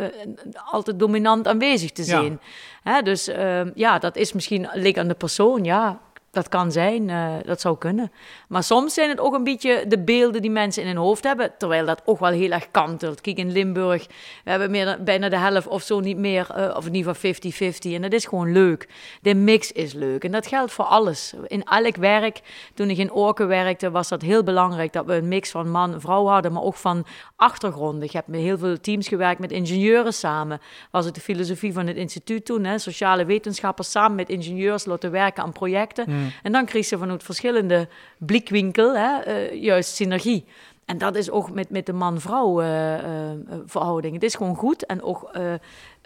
[0.64, 2.38] altijd dominant aanwezig te zijn.
[2.82, 2.92] Ja.
[2.92, 3.02] Hè?
[3.02, 6.00] Dus uh, ja, dat is misschien ligt aan de persoon, ja.
[6.36, 8.12] Dat kan zijn, uh, dat zou kunnen.
[8.48, 11.52] Maar soms zijn het ook een beetje de beelden die mensen in hun hoofd hebben,
[11.58, 13.20] terwijl dat ook wel heel erg kantelt.
[13.20, 14.06] Kijk, in Limburg,
[14.44, 17.32] we hebben meer, bijna de helft of zo niet meer, uh, of in ieder geval
[17.32, 17.94] 50-50.
[17.94, 18.88] En dat is gewoon leuk.
[19.20, 20.24] De mix is leuk.
[20.24, 21.34] En dat geldt voor alles.
[21.46, 22.40] In elk werk,
[22.74, 25.92] toen ik in Orken werkte, was dat heel belangrijk dat we een mix van man
[25.92, 28.02] en vrouw hadden, maar ook van achtergronden.
[28.02, 30.60] Ik heb met heel veel teams gewerkt met ingenieuren samen.
[30.90, 32.78] Was het de filosofie van het instituut toen, hè?
[32.78, 36.04] sociale wetenschappers samen met ingenieurs laten werken aan projecten.
[36.08, 36.25] Mm.
[36.42, 40.44] En dan kreeg ze vanuit verschillende blikwinkel hè, eh, juist synergie.
[40.84, 44.14] En dat is ook met, met de man-vrouw eh, eh, verhouding.
[44.14, 44.86] Het is gewoon goed.
[44.86, 45.30] En ook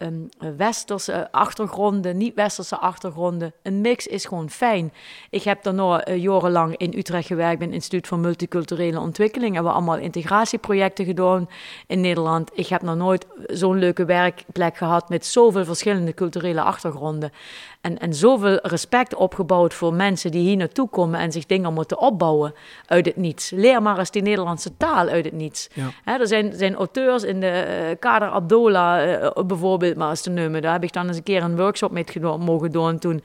[0.02, 3.52] um, westerse achtergronden, niet-westerse achtergronden.
[3.62, 4.92] Een mix is gewoon fijn.
[5.30, 9.56] Ik heb daarna uh, jarenlang in Utrecht gewerkt bij het Instituut voor Multiculturele Ontwikkeling.
[9.56, 11.48] En we allemaal integratieprojecten gedaan
[11.86, 12.50] in Nederland.
[12.54, 17.32] Ik heb nog nooit zo'n leuke werkplek gehad met zoveel verschillende culturele achtergronden.
[17.80, 21.98] En, en zoveel respect opgebouwd voor mensen die hier naartoe komen en zich dingen moeten
[21.98, 22.54] opbouwen
[22.86, 23.50] uit het niets.
[23.50, 25.68] Leer maar eens die Nederlandse taal uit het niets.
[26.04, 26.18] Ja.
[26.18, 29.89] Er zijn, zijn auteurs in de uh, Kader Abdola uh, bijvoorbeeld,
[30.30, 30.62] nemen.
[30.62, 33.22] Daar heb ik dan eens een keer een workshop mee mogen doen toen.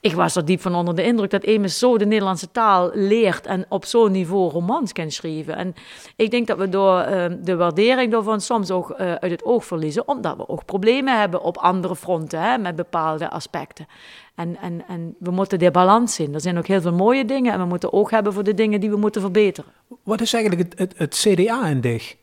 [0.00, 3.46] Ik was er diep van onder de indruk dat Emus zo de Nederlandse taal leert
[3.46, 5.56] en op zo'n niveau romans kan schrijven.
[5.56, 5.74] En
[6.16, 9.64] ik denk dat we door uh, de waardering daarvan soms ook uh, uit het oog
[9.64, 13.86] verliezen, omdat we ook problemen hebben op andere fronten hè, met bepaalde aspecten.
[14.34, 16.34] En, en, en we moeten de balans zien.
[16.34, 18.80] Er zijn ook heel veel mooie dingen en we moeten oog hebben voor de dingen
[18.80, 19.70] die we moeten verbeteren.
[20.02, 22.16] Wat is eigenlijk het, het, CDA in dich?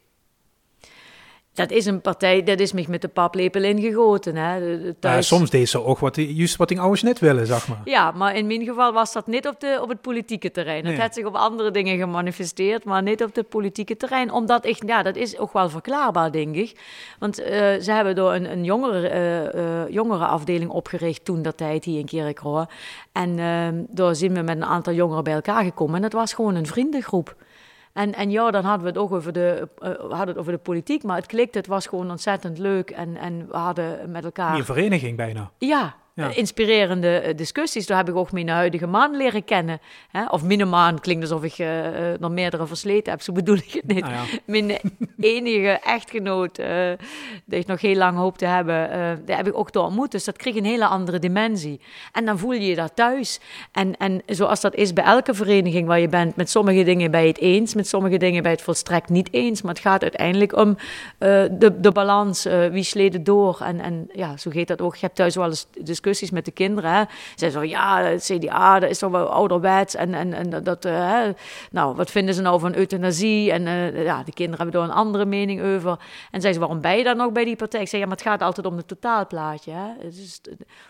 [1.60, 4.36] Dat is een partij, dat is mij met de paplepel ingegoten.
[4.36, 4.60] Hè.
[4.94, 5.30] Thuis...
[5.30, 7.82] Ja, soms deed ze ook wat, juist wat die ouders net willen, zeg maar.
[7.86, 10.84] Ja, maar in mijn geval was dat niet op, de, op het politieke terrein.
[10.84, 10.94] Nee.
[10.94, 14.32] Het had zich op andere dingen gemanifesteerd, maar niet op het politieke terrein.
[14.32, 16.80] Omdat ik, ja, dat is ook wel verklaarbaar, denk ik.
[17.20, 17.46] Want uh,
[17.82, 19.10] ze hebben door een, een jongere,
[19.54, 22.66] uh, uh, jongere afdeling opgericht toen dat tijd hier in Kerkroo.
[23.12, 25.96] En ehm, door zijn we met een aantal jongeren bij elkaar gekomen.
[25.96, 27.36] En dat was gewoon een vriendengroep.
[27.94, 30.58] En, en ja, dan hadden we het ook over de, uh, hadden het over de
[30.58, 32.90] politiek, maar het klikte, het was gewoon ontzettend leuk.
[32.90, 34.56] En, en we hadden met elkaar...
[34.56, 35.52] Een vereniging bijna.
[35.58, 36.36] Ja, ja.
[36.36, 37.88] inspirerende discussies.
[37.88, 39.80] Daar heb ik ook mijn huidige man leren kennen.
[40.12, 40.26] Hè?
[40.26, 41.68] Of mijn man klinkt alsof ik uh,
[42.20, 44.04] nog meerdere versleten heb, zo bedoel ik het niet.
[44.04, 44.24] Ah, ja.
[44.46, 44.80] Mijn
[45.20, 46.68] enige echtgenoot, uh,
[47.46, 50.12] die ik nog heel lang hoop te hebben, uh, die heb ik ook door ontmoet.
[50.12, 51.80] Dus dat kreeg een hele andere dimensie.
[52.12, 53.40] En dan voel je je daar thuis.
[53.72, 57.28] En, en zoals dat is bij elke vereniging waar je bent, met sommige dingen bij
[57.28, 59.62] het eens, met sommige dingen bij het volstrekt niet eens.
[59.62, 60.78] Maar het gaat uiteindelijk om
[61.18, 63.60] de, de balans, wie sleden door.
[63.62, 64.96] En, en ja, zo gaat dat ook.
[64.96, 66.92] Je hebt thuis wel eens discussies discussies met de kinderen.
[66.92, 67.04] Hè.
[67.36, 69.96] Ze zo, ja, het CDA, dat is toch wel ouderwets.
[69.96, 71.22] En, en, en dat, uh,
[71.72, 73.52] nou, wat vinden ze nou van euthanasie?
[73.52, 75.92] En uh, ja, de kinderen hebben daar een andere mening over.
[76.32, 77.82] En zeggen ze, waarom ben je dan nog bij die partij?
[77.82, 79.72] Ik zeg, ja, maar het gaat altijd om het totaalplaatje.
[79.72, 79.88] Hè.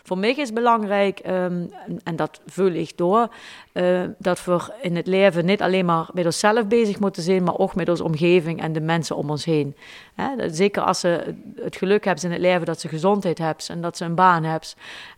[0.02, 1.70] Voor mij is belangrijk, um,
[2.04, 3.28] en, dat vul ik door,
[3.72, 7.58] uh, dat we in het leven niet alleen maar met onszelf bezig moeten zijn, maar
[7.58, 9.76] ook met onze omgeving en de mensen om ons heen.
[10.14, 10.50] Hè.
[10.50, 13.96] Zeker als ze het geluk hebben in het leven dat ze gezondheid hebben en dat
[13.96, 14.68] ze een baan hebben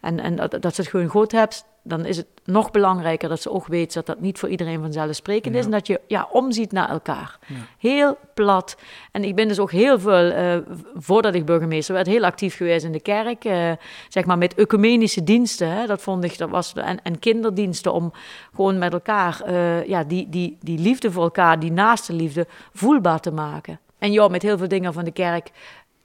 [0.01, 3.43] en, en dat, dat ze het gewoon goed hebt, dan is het nog belangrijker dat
[3.43, 5.61] ze ook weet dat dat niet voor iedereen vanzelfsprekend ja.
[5.61, 5.67] is.
[5.67, 7.39] En dat je ja, omziet naar elkaar.
[7.47, 7.55] Ja.
[7.79, 8.77] Heel plat.
[9.13, 10.57] En ik ben dus ook heel veel, uh,
[10.95, 13.45] voordat ik burgemeester werd, heel actief geweest in de kerk.
[13.45, 13.73] Uh,
[14.09, 15.69] zeg maar met ecumenische diensten.
[15.69, 18.13] Hè, dat vond ik, dat was, en, en kinderdiensten om
[18.55, 23.21] gewoon met elkaar uh, ja, die, die, die liefde voor elkaar, die naaste liefde, voelbaar
[23.21, 23.81] te maken.
[23.99, 25.51] En ja, met heel veel dingen van de kerk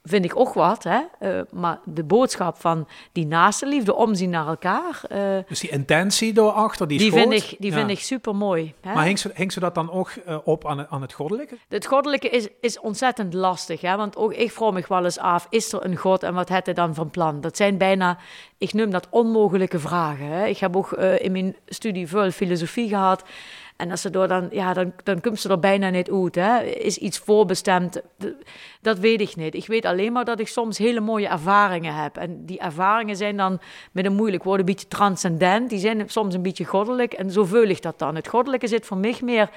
[0.02, 0.84] vind ik ook wat.
[0.84, 1.00] Hè?
[1.20, 5.00] Uh, maar de boodschap van die naaste liefde, omzien naar elkaar.
[5.12, 7.76] Uh, dus die intentie daarachter, die, die vind ik, Die ja.
[7.76, 8.74] vind ik super mooi.
[8.82, 11.56] Maar hing ze, hing ze dat dan ook uh, op aan, aan het goddelijke?
[11.68, 13.80] Het goddelijke is, is ontzettend lastig.
[13.80, 13.96] Hè?
[13.96, 16.66] Want ook ik vroeg me wel eens af, is er een God en wat heeft
[16.66, 17.40] hij dan van plan?
[17.40, 18.18] Dat zijn bijna,
[18.58, 20.26] ik noem dat onmogelijke vragen.
[20.26, 20.46] Hè?
[20.46, 23.24] Ik heb ook in mijn studie veel filosofie gehad.
[23.78, 26.76] En als ze door dan, ja, dan, dan komt ze er bijna niet uit.
[26.76, 28.00] Is iets voorbestemd?
[28.80, 29.54] Dat weet ik niet.
[29.54, 32.16] Ik weet alleen maar dat ik soms hele mooie ervaringen heb.
[32.16, 33.60] En die ervaringen zijn dan
[33.92, 35.70] met een moeilijk woord een beetje transcendent.
[35.70, 37.12] Die zijn soms een beetje goddelijk.
[37.12, 38.14] En zo vul ik dat dan.
[38.14, 39.50] Het goddelijke zit voor mij meer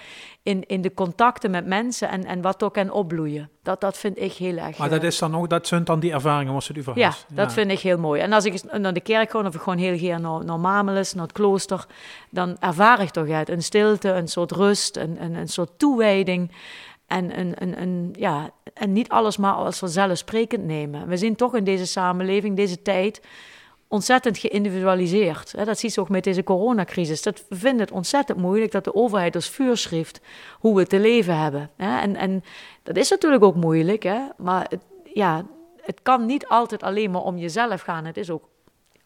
[0.44, 3.50] in, in de contacten met mensen en, en wat ook kan opbloeien.
[3.63, 4.78] Dat, dat vind ik heel erg.
[4.78, 7.47] Maar dat is dan ook, dat zijn dan die ervaringen was het u Ja, dat
[7.47, 7.52] ja.
[7.52, 8.21] vind ik heel mooi.
[8.21, 11.13] En als ik naar de kerk ga, of ik gewoon heel graag naar, naar Mamelis,
[11.13, 11.86] naar het klooster,
[12.30, 16.52] dan ervaar ik toch uit een stilte, een soort rust, een, een, een soort toewijding.
[17.08, 21.08] En, een, een, een, ja, en niet alles maar als vanzelfsprekend nemen.
[21.08, 23.21] We zien toch in deze samenleving, deze tijd,
[23.91, 25.65] ontzettend geïndividualiseerd.
[25.65, 27.21] Dat zie je ook met deze coronacrisis.
[27.21, 30.21] Dat vinden het ontzettend moeilijk dat de overheid als vuurschrift
[30.60, 31.69] hoe we te leven hebben.
[31.77, 32.43] En, en
[32.84, 34.82] dat is natuurlijk ook moeilijk, maar het,
[35.13, 35.45] ja,
[35.82, 38.06] het kan niet altijd alleen maar om jezelf gaan.
[38.06, 38.49] Het is ook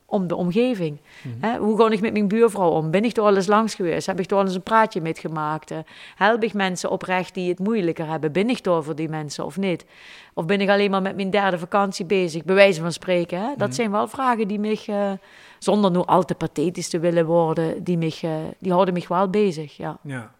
[0.05, 0.99] om de omgeving.
[1.23, 1.57] Mm -hmm.
[1.57, 2.91] hoe ga ik met mijn buurvrouw om?
[2.91, 4.07] Ben ik er al eens langs geweest?
[4.07, 5.73] Heb ik er al eens een praatje mee gemaakt?
[6.15, 8.31] Help ik mensen oprecht die het moeilijker hebben?
[8.31, 9.85] Ben ik er voor die mensen of niet?
[10.33, 12.43] Of ben ik alleen maar met mijn derde vakantie bezig?
[12.43, 13.39] Bij wijze van spreken.
[13.39, 13.71] Dat mm -hmm.
[13.71, 15.11] zijn wel vragen die mij, uh,
[15.59, 19.29] zonder nu al te pathetisch te willen worden, die, mij, uh, die houden mij wel
[19.29, 19.77] bezig.
[19.77, 19.97] Ja.
[20.01, 20.31] ja.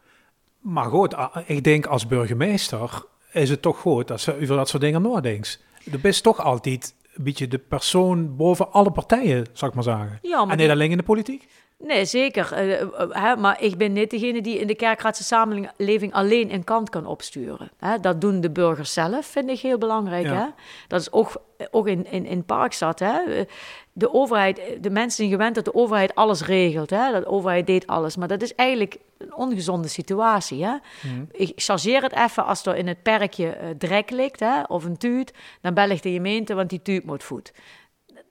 [0.60, 4.82] Maar goed, ik denk als burgemeester is het toch goed dat ze over dat soort
[4.82, 5.64] dingen nadenkt.
[5.92, 10.20] Er is toch altijd een beetje de persoon boven alle partijen, zou ik maar zeggen.
[10.22, 11.48] Ja, maar en niet alleen in de politiek?
[11.78, 12.68] Nee, zeker.
[12.68, 16.90] Uh, uh, maar ik ben niet degene die in de kerkraadse samenleving alleen een kant
[16.90, 17.72] kan opsturen.
[17.78, 18.00] Hè?
[18.00, 20.26] Dat doen de burgers zelf, vind ik heel belangrijk.
[20.26, 20.46] Hè?
[20.88, 23.00] Dat is ook, ook in, in, in Parkstad.
[23.00, 23.46] Hè?
[23.94, 26.90] De overheid, de mensen zijn gewend dat de overheid alles regelt.
[26.90, 27.12] Hè?
[27.12, 28.16] Dat de overheid deed alles.
[28.16, 30.64] Maar dat is eigenlijk een ongezonde situatie.
[30.64, 30.72] Hè?
[30.72, 31.24] Mhm.
[31.32, 34.62] Ik chargeer het even als er in het perkje uh, drek ligt hè?
[34.62, 35.34] of een tuut.
[35.62, 37.52] Dan bel ik de gemeente, want die tuut moet voet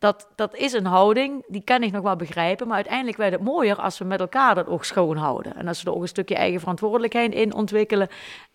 [0.05, 2.67] dat, dat is een houding, die kan ik nog wel begrijpen.
[2.67, 5.57] Maar uiteindelijk werd het mooier als we met elkaar dat ook schoon houden.
[5.57, 8.09] En als we er ook een stukje eigen verantwoordelijkheid in ontwikkelen.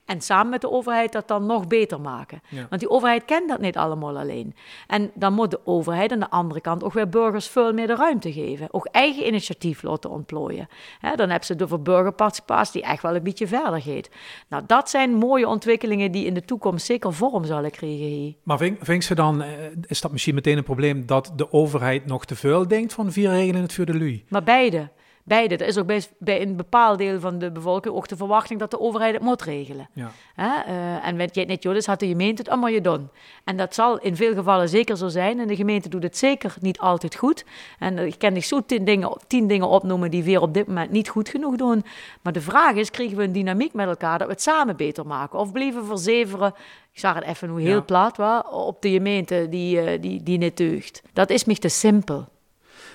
[0.09, 2.41] En samen met de overheid dat dan nog beter maken.
[2.69, 4.55] Want die overheid kent dat niet allemaal alleen.
[4.87, 7.95] En dan moet de overheid aan de andere kant ook weer burgers veel meer de
[7.95, 8.67] ruimte geven.
[8.71, 10.67] Ook eigen initiatief laten ontplooien.
[11.01, 14.09] dan hebben ze de voor burgerparticipatie die echt wel een beetje verder gaat.
[14.47, 18.33] Nou, dat zijn mooie ontwikkelingen die in de toekomst zeker vorm zullen krijgen hier.
[18.43, 19.49] Maar vind, ze dan, eh,
[19.87, 23.29] is dat misschien meteen een probleem dat de overheid nog te veel denkt van vier
[23.29, 24.25] regelen het voor de lui?
[24.29, 24.89] Maar beide
[25.23, 25.57] beide.
[25.57, 28.71] Er is ook bij, bij een bepaald deel van de bevolking ook de verwachting dat
[28.71, 29.89] de overheid het moet regelen.
[29.93, 30.11] Ja.
[30.39, 33.09] Uh, en weet je net, Joris, had de gemeente het allemaal je doen.
[33.43, 35.39] En dat zal in veel gevallen zeker zo zijn.
[35.39, 37.45] En de gemeente doet het zeker niet altijd goed.
[37.79, 40.91] En ik kan niet zo tien dingen, tien dingen opnoemen die weer op dit moment
[40.91, 41.83] niet goed genoeg doen.
[42.21, 45.05] Maar de vraag is, krijgen we een dynamiek met elkaar dat we het samen beter
[45.05, 45.39] maken?
[45.39, 46.53] Of blijven verzeveren
[46.93, 50.37] ik zag het even hoe heel plat was, op de gemeente die, uh, die, die
[50.37, 51.01] niet deugt.
[51.13, 52.27] Dat is me te simpel.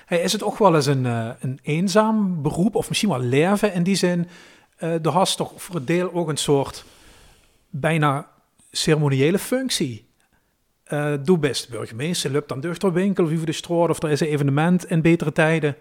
[0.05, 3.73] Hey, is het ook wel eens een, uh, een eenzaam beroep, of misschien wel leven
[3.73, 4.27] in die zin?
[4.79, 6.85] Uh, er has toch voor het deel ook een soort
[7.69, 8.27] bijna
[8.71, 10.05] ceremoniële functie.
[10.87, 14.19] Uh, doe best burgemeester, lukt dan de winkel of over de stroot of er is
[14.19, 15.75] een evenement in betere tijden.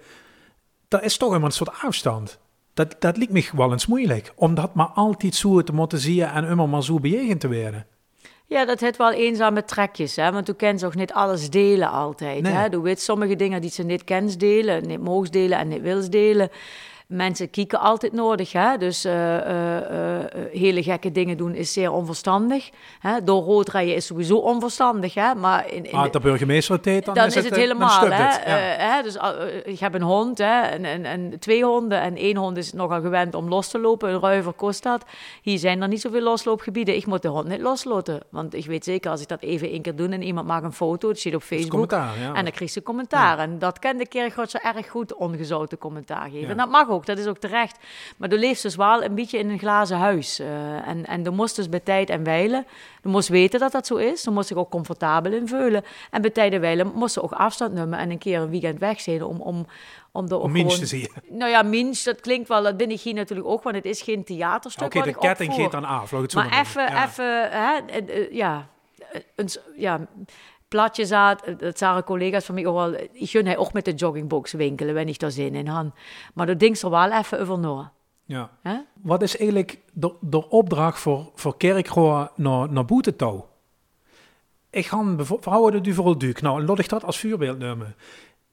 [0.89, 2.39] Dat is toch een soort afstand.
[2.75, 6.23] Dat, dat lijkt me wel eens moeilijk, om dat maar altijd zo te moeten zien
[6.23, 7.87] en immer maar zo bejegend te werden.
[8.47, 10.33] Ja, dat heeft wel eenzame trekjes, hè?
[10.33, 12.43] want toen kent ze ook niet alles delen altijd.
[12.43, 12.53] Nee.
[12.53, 12.81] Hè?
[12.81, 16.51] weet sommige dingen die ze niet kent delen, niet mogen delen en niet wil delen
[17.15, 18.53] mensen kieken altijd nodig.
[18.53, 18.79] Hè?
[18.79, 20.19] Dus uh, uh,
[20.53, 22.71] hele gekke dingen doen is zeer onverstandig.
[22.99, 23.25] Hè?
[23.25, 25.15] Door rood rijden is sowieso onverstandig.
[25.15, 25.35] Hè?
[25.35, 26.21] Maar in, in ah, de
[27.05, 28.09] dan, dan is, het, het helemaal.
[28.09, 28.55] Hè?
[28.85, 29.03] hè?
[29.03, 29.19] Dus
[29.65, 30.61] ik heb een hond hè?
[30.61, 32.01] En, en, en, twee honden.
[32.01, 34.13] En één hond is nogal gewend om los te lopen.
[34.13, 35.05] Een ruiver kost dat.
[35.43, 36.97] Hier zijn er niet zoveel losloopgebieden.
[36.97, 38.21] Ik moet de hond niet losloten.
[38.31, 40.73] Want ik weet zeker, als ik dat even één keer doe en iemand maakt een
[40.73, 41.91] foto, het zit op Facebook.
[41.91, 42.13] Ja.
[42.35, 43.39] En dan krijg ze commentaar.
[43.39, 46.49] En dat kent de kerk zo erg goed, ongezouten commentaar geven.
[46.49, 47.79] En dat mag ook dat is ook terecht.
[48.17, 50.41] Maar de leeft dus wel een beetje in een glazen huis.
[50.41, 52.67] Uh, en, en er moest dus bij tijd en wijlen,
[53.03, 54.27] je moest weten dat dat zo is.
[54.27, 55.85] Er moest zich ook comfortabel in voelen.
[56.11, 58.79] En bij tijd en wijlen moest ze ook afstand nemen en een keer een weekend
[58.79, 59.41] weg zijn om...
[59.41, 59.67] om
[60.17, 61.11] om, de, om gewoon, te zien.
[61.29, 64.03] Nou ja, minst, dat klinkt wel, dat ben ik hier natuurlijk ook, want het is
[64.03, 64.85] geen theaterstuk.
[64.85, 66.13] Oké, de ketting geeft dan af.
[66.13, 68.69] Maar even, even, hè, eh, ja,
[69.35, 70.01] een, ja,
[70.75, 71.45] platje zat.
[71.59, 72.95] Dat zagen collega's van mij ook wel.
[72.95, 75.87] Ik gun hij ook met de joggingbox winkelen, wenn ik daar zin in had.
[76.35, 77.93] Maar dat ding er wel even over na.
[78.25, 78.51] Ja.
[79.03, 83.49] Wat is eigenlijk de, de opdracht voor, voor kerkgoor naar, naar Boetetouw?
[84.71, 86.41] Ik ga vrouwen de vooral Duik.
[86.43, 87.95] Nou, laat ik dat als voorbeeld nemen.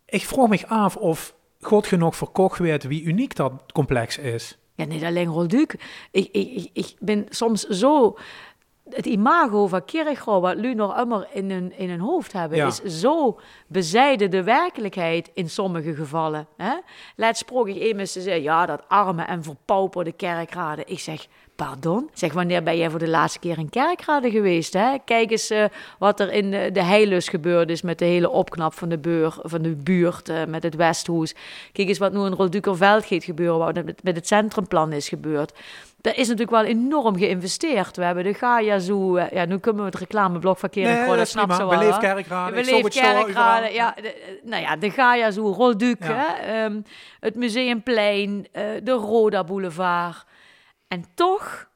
[0.05, 4.57] Ik vroeg me af of God genoeg verkocht weet wie uniek dat complex is.
[4.75, 5.73] Ja, niet alleen Rolduc.
[6.11, 8.17] Ik, ik, ik ben soms zo
[8.95, 12.81] het imago van Kierkegaard, wat nu nog immer in hun, in hun hoofd hebben, is
[12.83, 16.47] zo bezijden de werkelijkheid in sommige gevallen.
[16.57, 16.73] Hè?
[17.15, 20.87] Laat sprak ik immers te zeggen, ja, dat arme en verpauperde kerkraden.
[20.87, 22.09] Ik zeg, pardon?
[22.13, 24.73] Zeg, wanneer ben jij voor de laatste keer in kerkraden geweest?
[24.73, 24.97] Hè?
[25.05, 25.65] Kijk eens uh,
[25.99, 29.37] wat er in de, de Heilus gebeurd is met de hele opknap van de, beur,
[29.41, 31.35] van de buurt, uh, met het Westhoes.
[31.71, 35.53] Kijk eens wat nu in Roldukerveld gaat gebeuren, wat met, met het centrumplan is gebeurd.
[36.01, 37.95] Daar is natuurlijk wel enorm geïnvesteerd.
[37.95, 39.15] We hebben de Gaia Zoo.
[39.15, 41.07] Eh, ja, nu kunnen we het reclameblok verkeren.
[41.07, 41.79] Nee, dat snap ze wel.
[41.79, 42.63] Beleef kerkraden.
[42.63, 43.73] Beleef kerkraden.
[43.73, 46.63] Ja, de, nou ja, de Gaia Zoo, Rolduc, ja.
[46.63, 46.83] um,
[47.19, 50.25] het Museumplein, uh, de Roda Boulevard.
[50.87, 51.69] En toch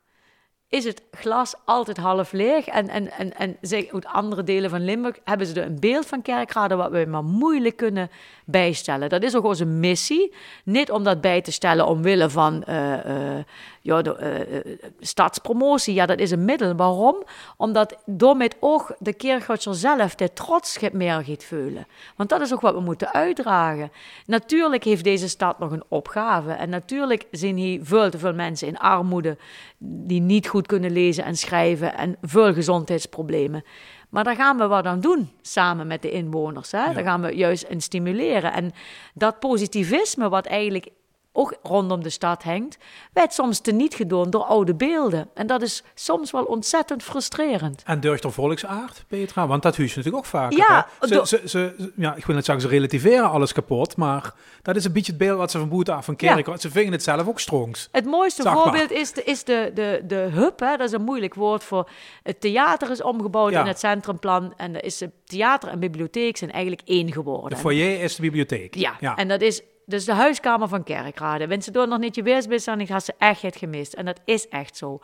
[0.69, 2.65] is het glas altijd half leeg.
[2.65, 6.05] En, en, en, en zeg, uit andere delen van Limburg hebben ze er een beeld
[6.05, 8.09] van kerkraden wat we maar moeilijk kunnen
[8.45, 9.09] bijstellen.
[9.09, 10.33] Dat is ook onze missie.
[10.63, 13.43] Niet om dat bij te stellen omwille van uh, uh,
[13.86, 14.17] ja, de,
[14.65, 15.93] uh, stadspromotie.
[15.93, 16.76] Ja, dat is een middel.
[16.76, 17.24] Waarom?
[17.58, 21.88] Omdat door met oog de kerkgotser zelf de trots meer gaat voelen.
[22.15, 23.91] Want dat is ook wat we moeten uitdragen.
[24.26, 26.52] Natuurlijk heeft deze stad nog een opgave.
[26.52, 29.38] En natuurlijk zijn hier veel te veel mensen in armoede
[29.78, 33.63] die niet goed kunnen lezen en schrijven en veel gezondheidsproblemen.
[34.10, 36.71] Maar daar gaan we wat aan doen samen met de inwoners.
[36.71, 36.93] Hè?
[36.93, 38.54] Daar gaan we juist in stimuleren.
[38.54, 38.71] En
[39.13, 40.89] dat positivisme, wat eigenlijk
[41.36, 42.78] ook rondom de stad hangt,
[43.13, 45.30] werd soms teniet gedaan door oude beelden.
[45.34, 47.82] En dat is soms wel ontzettend frustrerend.
[47.86, 49.48] En deugd er volksaard, Petra?
[49.48, 50.52] Want dat huis je natuurlijk ook vaak.
[50.52, 54.76] Ja, Ze, ze, ze- ja, ik wil net zeggen, ze relativeren alles kapot, maar dat
[54.76, 56.48] is een beetje het beeld wat ze van boete af van kerk.
[56.60, 57.89] Ze vingen het zelf ook strongs.
[57.91, 58.54] Het mooiste maar.
[58.58, 60.60] voorbeeld is de, is de, de, de hub.
[60.60, 60.78] Hè?
[60.78, 61.89] Dat is een moeilijk woord voor.
[62.24, 63.60] Het theater is omgebouwd Ja.
[63.62, 64.54] in het centrumplan.
[64.58, 67.58] En er is het theater en bibliotheek zijn eigenlijk één De geworden.
[67.58, 68.76] foyer is de bibliotheek.
[68.76, 69.15] Ja, ja.
[69.15, 71.48] en dat is dus de huiskamer van Kerkrade.
[71.48, 73.93] Wenn ze door nog niet geweest bent, dan had ze echt het gemist.
[73.93, 75.00] En dat is echt zo.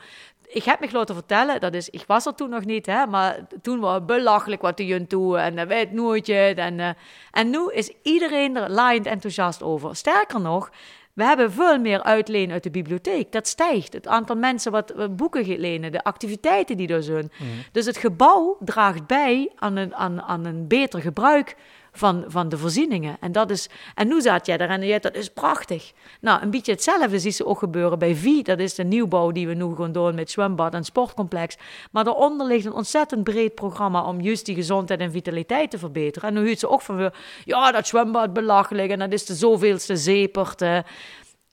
[0.47, 3.39] Ik heb me laten vertellen, dat is, ik was er toen nog niet, hè, maar
[3.61, 6.53] toen was het belachelijk wat de jun toe en dat weet nooit je.
[6.55, 6.89] En, eh,
[7.31, 9.95] en nu is iedereen er laaiend enthousiast over.
[9.95, 10.69] Sterker nog,
[11.13, 13.31] we hebben veel meer uitleen uit de bibliotheek.
[13.31, 13.93] Dat stijgt.
[13.93, 17.31] Het aantal mensen wat boeken lenen, de activiteiten die er zijn.
[17.71, 21.55] Dus het gebouw draagt bij aan een, aan, aan een beter gebruik
[21.91, 23.17] van, van de voorzieningen.
[23.19, 25.91] En, dat is, en nu zat jij daar en je, dat is prachtig.
[26.21, 28.41] Nou, een beetje hetzelfde zie je ook gebeuren bij VI.
[28.41, 31.57] Dat is de nieuwbouw die we nu gewoon doen met zwembad en sportcomplex.
[31.91, 36.29] Maar daaronder ligt een ontzettend breed programma om juist die gezondheid en vitaliteit te verbeteren.
[36.29, 37.11] En nu huurt ze ook van
[37.45, 40.63] ja, dat zwembad belachelijk en dat is de zoveelste zeepert.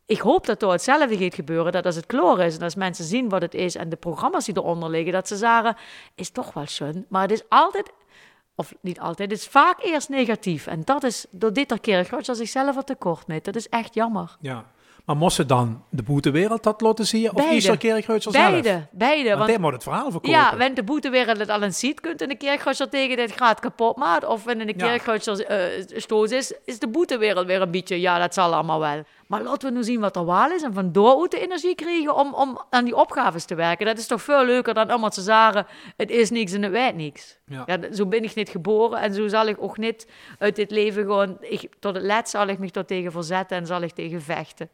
[0.08, 1.72] Ik hoop dat er hetzelfde gaat gebeuren.
[1.72, 4.44] Dat als het kloor is en als mensen zien wat het is en de programma's
[4.44, 5.76] die eronder liggen, dat ze zeggen,
[6.14, 7.06] is toch wel schön.
[7.08, 7.92] Maar het is altijd,
[8.58, 10.66] of niet altijd, het is vaak eerst negatief.
[10.66, 13.40] En dat is door dit keer groot als zichzelf er tekort mee.
[13.42, 14.36] Dat is echt jammer.
[14.40, 14.64] ja.
[15.04, 17.34] Maar moest ze dan de boetewereld dat laten zien?
[17.34, 17.78] Of is er
[18.32, 18.50] zelf?
[18.62, 19.24] Beide, beide.
[19.28, 20.30] Want Want, hij moet het verhaal verkopen.
[20.30, 23.60] ja, wanneer de boetewereld het al eens ziet, kunt in de kerkgruisser tegen dit gaat
[23.60, 24.28] kapot maken.
[24.28, 24.86] Of wanneer de Ja.
[25.38, 29.02] eh stoos is, is de boetewereld weer een beetje, ja, dat zal allemaal wel.
[29.28, 32.14] Maar laten we nu zien wat er wel is en van door de energie krijgen
[32.14, 33.86] om, om aan die opgaves te werken.
[33.86, 36.94] Dat is toch veel leuker dan allemaal te zeggen, het is niks en het weet
[36.94, 37.38] niks.
[37.46, 37.78] Ja.
[37.92, 41.36] Zo ben ik niet geboren en zo zal ik ook niet uit dit leven gewoon,
[41.40, 44.68] ik, tot het laatst zal ik me tot tegen verzetten en zal ik tegen vechten.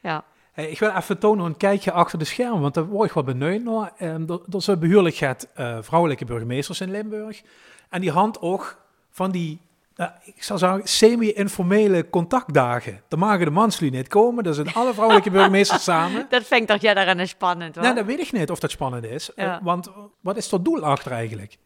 [0.00, 0.24] Ja.
[0.52, 3.24] Hey, ik wil even tonen een kijkje achter de schermen, want daar word ik wel
[3.24, 3.92] benieuwd naar.
[3.96, 7.42] Ehm, er, er zijn behuurlijk het, eh, vrouwelijke burgemeesters in Limburg.
[7.88, 8.76] En die hand ook
[9.10, 9.60] van die,
[9.96, 13.00] eh, ik zou zeggen, semi-informele contactdagen.
[13.08, 16.26] Daar maken de manslui niet komen, daar zijn alle vrouwelijke burgemeesters samen.
[16.28, 17.84] Dat vind ik toch jij daaraan spannend hoor.
[17.84, 19.34] Nee, dat weet ik niet of dat spannend is.
[19.34, 19.60] Eh, Ja.
[19.62, 21.56] want wat is het doel achter eigenlijk?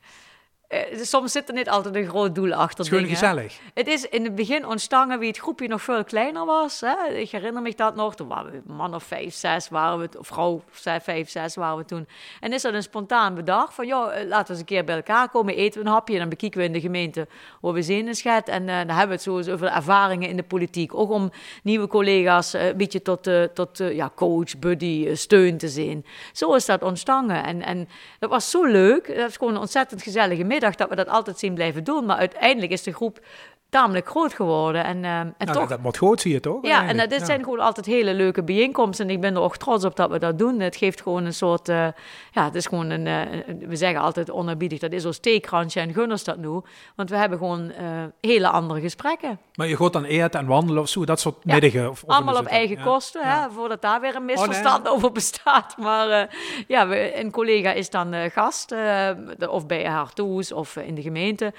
[0.68, 3.59] Eh, soms zit er niet altijd een groot doel achter Het is gewoon gezellig.
[3.74, 6.81] Het is in het begin ontstaan wie het groepje nog veel kleiner was.
[6.81, 7.12] Hè?
[7.14, 8.14] Ik herinner me dat nog.
[8.14, 10.62] Toen waren we man of vijf, zes waren we, of vrouw
[11.02, 12.07] vijf, zes waren we toen.
[12.40, 14.96] En is dat een spontaan bedacht van, joh, eh, laten we eens een keer bij
[14.96, 17.29] elkaar komen, eten we een hapje en dan bekijken we in de gemeente
[17.61, 18.48] hoe we zien is gaat.
[18.48, 20.94] En eh, dan hebben we het over ervaringen in de politiek.
[20.94, 21.31] Ook om
[21.62, 26.05] nieuwe collega's een beetje tot, tot ja, coach, buddy, steun te zien.
[26.33, 27.31] Zo is dat ontstaan.
[27.31, 29.16] En, en dat was zo leuk.
[29.16, 32.05] Dat is gewoon een ontzettend gezellige middag dat we dat altijd zien blijven doen.
[32.05, 33.20] Maar uiteindelijk is de groep
[33.70, 34.85] tamelijk groot geworden.
[34.85, 36.66] En, eh, en Nou, toch dat, moet goed, zie je toch?
[36.66, 37.24] ja, en dat, dit Ja.
[37.24, 39.07] zijn gewoon altijd hele leuke bijeenkomsten.
[39.09, 40.61] En ik ben er ook trots op dat we dat doen.
[40.61, 41.68] Het geeft gewoon een soort...
[41.68, 41.87] eh,
[42.31, 43.07] ja, het is gewoon een...
[43.07, 46.61] eh, een- we zeggen altijd onerbiedig, dat is ons theekransje en gunners dat nu.
[46.96, 47.85] Want we hebben gewoon eh,
[48.20, 49.38] hele andere gesprekken.
[49.55, 51.90] Maar je gaat dan eten en wandelen of zo, dat soort Ja, middagen?
[51.90, 52.83] Of, of Allemaal op eigen ja.
[52.83, 54.37] kosten, hè, voordat daar weer een nee.
[54.37, 55.76] misverstand over bestaat.
[55.79, 56.37] Maar
[56.68, 58.74] ja, we, een collega is dan gast,
[59.48, 61.52] of bij haar toes of in de gemeente.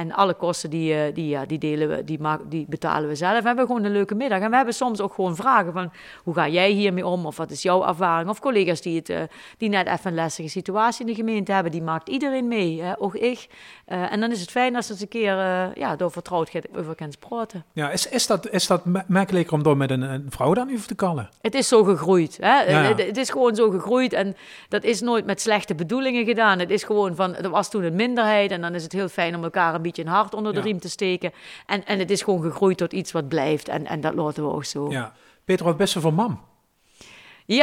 [0.00, 3.14] En alle kosten die, eh, die, ja, die, delen we, die, maak, die betalen we
[3.14, 3.34] zelf.
[3.34, 4.40] En we hebben gewoon een leuke middag.
[4.40, 7.26] En we hebben soms ook gewoon vragen van, hoe ga jij hiermee om?
[7.26, 8.28] Of wat is jouw ervaring?
[8.28, 9.22] Of collega's die, het, eh,
[9.58, 13.00] die net even een lastige situatie in de gemeente hebben, die maakt iedereen mee, hè?
[13.00, 13.48] ook ik.
[13.84, 15.34] Eh, en dan is het fijn als ze eens een keer
[15.74, 17.64] ja, door vertrouwd gaat over kan praten.
[17.72, 20.86] Ja, is, is dat, is dat makkelijker om door met een, een vrouw dan over
[20.86, 21.28] te kallen?
[21.40, 22.38] Het is zo gegroeid.
[22.40, 22.60] Hè?
[22.60, 22.82] Ja.
[22.82, 24.12] Het, het is gewoon zo gegroeid.
[24.12, 24.36] En
[24.68, 26.58] dat is nooit met slechte bedoelingen gedaan.
[26.58, 28.50] Het is gewoon van, er was toen een minderheid.
[28.50, 30.64] En dan is het heel fijn om elkaar een beetje een hart onder de Ja.
[30.64, 31.32] riem te steken.
[31.66, 33.68] En, en het is gewoon gegroeid tot iets wat blijft.
[33.68, 34.86] En, en dat laten we ook zo.
[34.90, 35.12] Ja, Ja.
[35.44, 36.48] Peter, wat best voor mam?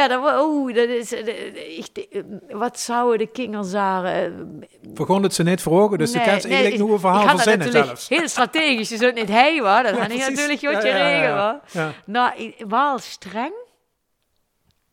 [0.08, 1.12] dat, wa- oeh, dat is...
[1.12, 4.64] eh, ik- eh, wat zouden de kingers zeggen?
[4.88, 7.26] Begon het ze niet voor ogen, dus ze kan ze eigenlijk nu een verhaal ik
[7.28, 8.08] dat verzinnen zelfs.
[8.08, 8.88] Heel strategisch.
[8.88, 9.82] Je zult niet hij, hoor.
[9.82, 10.28] Dat ik precies.
[10.28, 11.18] natuurlijk Ja, goed ja, ja, ja.
[11.20, 11.60] regelen.
[11.72, 11.92] Ja.
[12.06, 13.52] Nou, i- wel streng,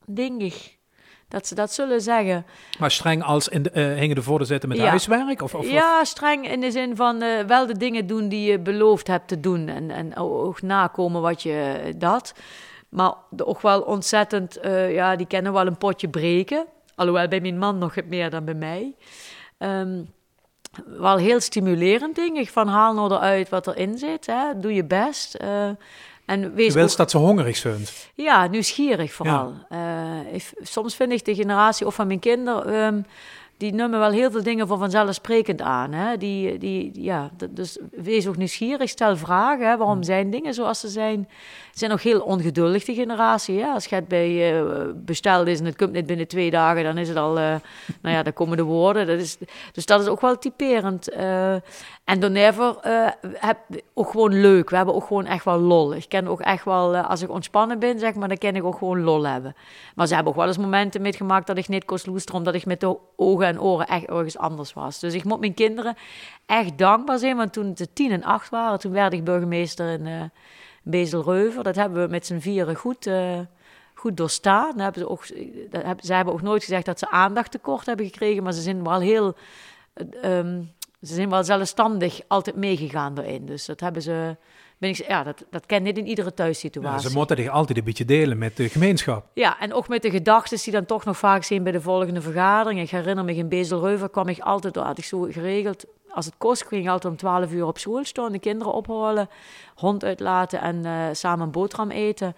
[0.05, 0.74] denk ik.
[1.35, 2.45] Dat ze dat zullen zeggen.
[2.79, 4.87] Maar streng als in de, eh, hingen de voordeur zitten met Ja.
[4.87, 5.41] huiswerk?
[5.41, 8.59] Of, of, ja, streng in de zin van eh, wel de dingen doen die je
[8.59, 9.67] beloofd hebt te doen.
[9.67, 12.33] En, en ook nakomen wat je dat.
[12.89, 16.65] Maar ook wel ontzettend, eh, ja, die kennen wel een potje breken.
[16.95, 18.95] Alhoewel bij mijn man nog het meer dan bij mij.
[19.57, 20.03] Ehm,
[20.85, 22.49] wel heel stimulerend, denk ik.
[22.49, 24.25] Van haal nou eruit wat erin zit.
[24.25, 24.59] Hè.
[24.59, 25.33] Doe je best.
[25.33, 25.69] eh,
[26.25, 27.85] en je wees ook- dat ze hongerig zijn.
[28.15, 29.53] ja, nieuwsgierig vooral.
[29.69, 32.73] Eh, ik- soms vind ik de generatie of van mijn kinderen...
[32.73, 33.01] ehm,
[33.57, 35.91] die nemen wel heel veel dingen voor vanzelfsprekend aan.
[35.93, 36.17] Hè?
[36.17, 39.67] Die, die, ja, dus wees ook nieuwsgierig, stel vragen.
[39.69, 39.77] Hè?
[39.77, 41.27] Waarom zijn dingen zoals ze zijn?
[41.71, 43.59] Ze zijn nog heel ongeduldig, die generatie.
[43.61, 43.67] Hè?
[43.67, 46.97] Als je het bij uh, besteld is en het komt niet binnen twee dagen, dan
[46.97, 47.43] is het al, uh,
[48.01, 49.07] nou ja, dan komen de woorden.
[49.07, 49.37] Dat is,
[49.71, 51.13] dus dat is ook wel typerend.
[51.13, 51.55] Uh,
[52.05, 53.57] en Donever uh, heb
[53.93, 54.69] ook gewoon leuk.
[54.69, 55.93] We hebben ook gewoon echt wel lol.
[55.93, 58.77] Ik ken ook echt wel, als ik ontspannen ben, zeg maar, dan ken ik ook
[58.77, 59.55] gewoon lol hebben.
[59.95, 62.65] Maar ze hebben ook wel eens momenten meegemaakt dat ik niet kon loesteren, omdat ik
[62.65, 64.99] met de ogen en oren echt ergens anders was.
[64.99, 65.95] Dus ik moet mijn kinderen
[66.45, 70.05] echt dankbaar zijn, want toen ze tien en acht waren, toen werd ik burgemeester in
[70.05, 70.21] uh,
[70.83, 71.63] Bezelreuver.
[71.63, 73.09] Dat hebben we met z'n vieren goed,
[73.93, 74.69] goed doorstaan.
[74.69, 75.27] Dan hebben ze, ook,
[75.71, 78.83] dat hebben, hebben ook nooit gezegd dat ze aandacht tekort hebben gekregen, maar ze zijn
[78.83, 79.35] wel heel...
[80.23, 80.73] Um,
[81.05, 83.45] ze zijn wel zelfstandig altijd meegegaan erin.
[83.45, 84.35] Dus dat hebben ze
[84.77, 87.03] ben ik, ja, dat, dat ken niet in iedere thuissituatie.
[87.03, 89.25] Ja, ze moeten zich altijd een beetje delen met de gemeenschap.
[89.33, 92.21] Ja, en ook met de gedachten die dan toch nog vaak zien bij de volgende
[92.21, 92.79] vergadering.
[92.79, 96.67] Ik herinner me in Bezelreuver kwam ik altijd, had ik zo geregeld, als het kost,
[96.67, 99.29] ging ik altijd om 12 uur op school staan, de kinderen ophalen,
[99.75, 102.35] hond uitlaten en uh, samen een boterham eten.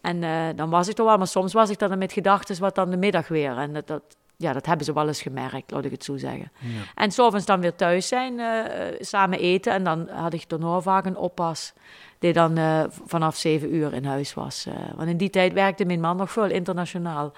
[0.00, 2.74] En uh, dan was ik toch wel, maar soms was ik dan met gedachten wat
[2.74, 3.56] dan de middag weer.
[3.56, 4.02] En dat, dat,
[4.36, 6.52] ja, dat hebben ze wel eens gemerkt, laat ik het zo zeggen.
[6.58, 6.80] Ja.
[6.94, 8.64] En s'avonds dan weer thuis zijn, uh,
[8.98, 9.72] samen eten.
[9.72, 11.72] En dan had ik nog vaak een oppas
[12.18, 14.66] die dan uh, vanaf zeven uur in huis was.
[14.66, 17.32] Uh, want in die tijd werkte mijn man nog veel internationaal.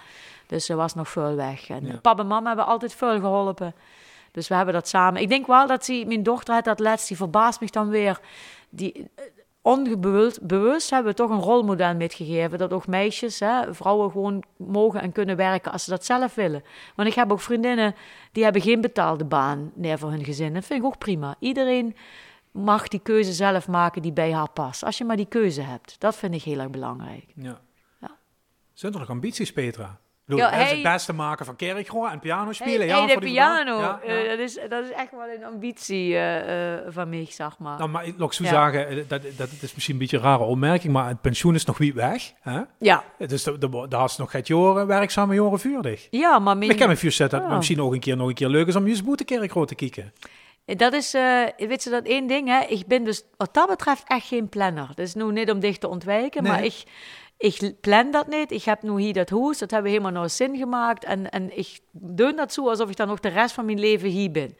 [0.47, 1.68] Dus ze was nog veel weg.
[1.68, 1.97] En ja.
[1.97, 3.74] papa en mama hebben altijd veel geholpen.
[4.32, 5.22] Dus we hebben dat samen.
[5.22, 8.20] Ik denk wel dat ze, mijn dochter had dat laatst, die verbaast me dan weer.
[8.68, 9.11] Die,
[9.66, 12.58] onbewust bewust hebben we toch een rolmodel metgegeven.
[12.58, 16.62] Dat ook meisjes, hè, vrouwen gewoon mogen en kunnen werken als ze dat zelf willen.
[16.94, 17.94] Want ik heb ook vriendinnen
[18.32, 20.54] die hebben geen betaalde baan meer voor hun gezin.
[20.54, 21.36] Dat vind ik ook prima.
[21.38, 21.96] Iedereen
[22.50, 24.84] mag die keuze zelf maken die bij haar past.
[24.84, 26.00] Als je maar die keuze hebt.
[26.00, 27.32] Dat vind ik heel erg belangrijk.
[27.34, 27.60] Ja.
[28.00, 28.16] ja.
[28.72, 30.00] Zijn er nog ambities, Petra?
[30.26, 32.88] Bedoel, ja, hij, het beste maken van kerkgroen en piano spelen.
[32.88, 34.22] Hey, ja, de piano, ja, ja.
[34.22, 37.78] Uh, dat, is, dat is echt wel een ambitie uh, uh, van mij, zeg maar.
[37.78, 40.92] Nou, maar ik wil zo zeggen, dat, dat is misschien een beetje een rare opmerking,
[40.92, 42.32] maar het pensioen is nog niet weg.
[42.40, 42.60] Hè?
[42.78, 43.04] Ja.
[43.26, 43.48] Dus
[43.88, 46.06] daar is nog het jaren werkzame jaren vuurdig.
[46.10, 46.56] Ja, maar...
[46.56, 46.70] Mijn...
[46.70, 48.76] Ik kan me voorstellen dat het misschien nog een keer, nog een keer leuk is
[48.76, 50.12] om je boetekerkgroot te kijken.
[50.64, 52.60] Dat is, uh, weet je dat één ding, hè?
[52.60, 54.86] Ik ben dus wat dat betreft echt geen planner.
[54.86, 56.52] Dat is nu niet om dicht te ontwijken, nee.
[56.52, 56.84] maar ik
[57.39, 58.51] ik plan dat niet.
[58.51, 61.05] Ik heb nu hier dat huis, dat hebben we helemaal naar zin gemaakt.
[61.05, 64.09] En, en ik doe dat zo alsof ik dan nog de rest van mijn leven
[64.09, 64.57] hier ben.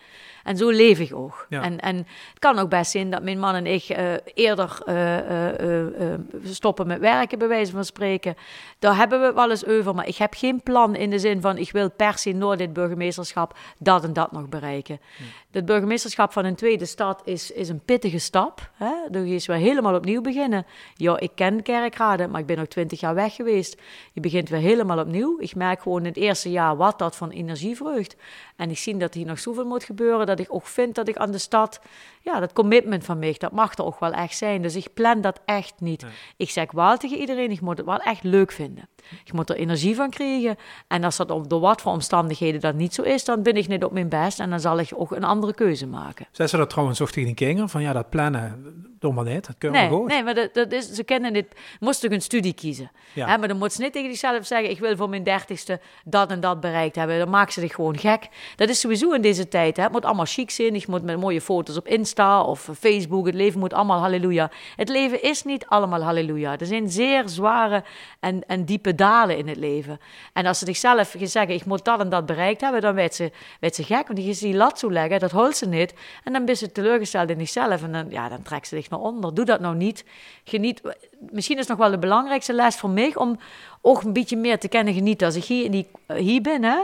[0.47, 1.47] En zo leef ik ook.
[1.49, 6.09] En, en het kan ook best zijn dat mijn man en ik uh, eerder uh,
[6.09, 8.37] uh, stoppen met werken, bij wijze van spreken.
[8.79, 9.95] Daar hebben we wel eens over.
[9.95, 12.73] Maar ik heb geen plan in de zin van ik wil per se nooit dit
[12.73, 14.99] burgemeesterschap dat en dat nog bereiken.
[15.19, 15.25] Ja.
[15.51, 18.71] Het burgemeesterschap van een tweede stad is, is een pittige stap.
[18.75, 18.93] Hè?
[19.11, 20.67] Dan is weer helemaal opnieuw beginnen.
[20.95, 23.81] Ja, ik ken Kerkrade, maar ik ben nog twintig jaar weg geweest.
[24.13, 25.37] Je begint weer helemaal opnieuw.
[25.41, 28.17] Ik merk gewoon in het eerste jaar wat dat van energie vreugd.
[28.57, 31.17] En ik zie dat hier nog zoveel moet gebeuren, dat ik ook vind dat ik
[31.17, 31.81] aan de stad,
[32.23, 34.63] ja, dat commitment van mij, dat mag er ook wel echt zijn.
[34.63, 36.07] Dus ik plan dat echt niet.
[36.37, 38.89] Ik zeg wel tegen iedereen, ik moet het wel echt leuk vinden.
[39.25, 40.57] Je moet er energie van krijgen.
[40.89, 43.85] En als dat door wat voor omstandigheden dat niet zo is, dan ben ik niet
[43.85, 46.27] op mijn best en dan zal ik ook een andere keuze maken.
[46.31, 47.69] Zij ze dat trouwens ook tegen de kinderen?
[47.69, 48.75] Van ja, dat plannen,
[49.07, 50.09] doe maar niet, dat kunnen nee, we goed.
[50.09, 51.47] Nee, maar dat, dat is, ze kennen dit,
[51.81, 52.91] moesten een studie kiezen.
[53.13, 53.27] Ja.
[53.27, 56.31] Hè, maar dan moet ze niet tegen zichzelf zeggen, ik wil voor mijn dertigste dat
[56.31, 57.19] en dat bereikt hebben.
[57.19, 58.29] Dan maakt ze zich gewoon gek.
[58.57, 59.77] Dat is sowieso in deze tijd.
[59.77, 59.83] Hè.
[59.83, 60.75] Het moet allemaal chic zijn.
[60.75, 63.27] Je moet met mooie foto's op Insta of Facebook.
[63.27, 64.51] Het leven moet allemaal halleluja.
[64.77, 66.59] Het leven is niet allemaal halleluja.
[66.59, 67.85] Er zijn zeer zware
[68.21, 70.01] en, en diepe dalen in het leven.
[70.33, 73.33] En als ze zichzelf zeggen, ik moet dat en dat bereikt hebben, dan weet ze,
[73.61, 74.07] weet ze gek.
[74.07, 75.95] Want die is die lat zo leggen, dat holt ze niet.
[76.25, 77.83] En dan ben ze teleurgesteld in zichzelf.
[77.83, 79.35] En dan, ja, dan trekt ze zich onder.
[79.35, 80.05] Doe dat nou niet.
[80.45, 80.81] Geniet.
[81.19, 83.39] Misschien is nog wel de belangrijkste les voor mij om
[83.81, 85.27] ook een beetje meer te kennen genieten.
[85.27, 86.79] Als ik hier, in die, hier ben, hè,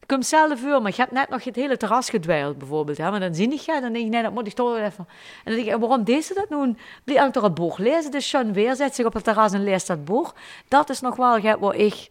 [0.00, 2.98] ik kom zelf voor, maar je hebt net nog het hele terras gedwijld, bijvoorbeeld.
[2.98, 3.10] Hè?
[3.10, 5.06] Maar dan zie ik je, dan denk ik, nee, dat moet ik toch even.
[5.44, 6.74] En dan denk ik, waarom deed ze dat nu?
[7.04, 8.10] Blijf ik toch het boek lezen?
[8.10, 10.34] Dus Sean weer zet zich op het terras en leest dat boek.
[10.68, 12.08] Dat is nog wel waar ik...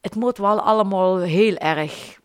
[0.00, 2.18] Het moet wel allemaal heel erg...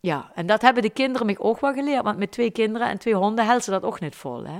[0.00, 2.02] Ja, en dat hebben de kinderen mij ook wel geleerd.
[2.02, 4.58] Want met twee kinderen en twee honden helpt ze dat ook niet vol, hè?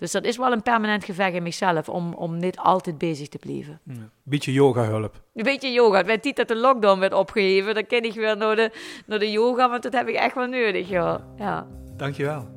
[0.00, 3.38] Dus dat is wel een permanent gevecht in mezelf om, om niet altijd bezig te
[3.38, 3.80] blijven.
[3.86, 5.22] Een beetje yoga hulp.
[5.34, 6.04] Een beetje yoga.
[6.04, 8.70] Weet niet dat de lockdown werd opgeheven, dan ken ik weer naar de,
[9.06, 10.88] naar de yoga, want dat heb ik echt wel nodig.
[10.88, 11.20] Ja.
[11.36, 11.66] ja.
[11.96, 12.48] Dankjewel.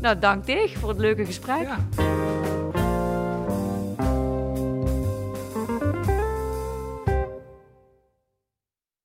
[0.00, 1.60] Nou, dank dich voor het leuke gesprek.
[1.60, 2.31] Ja.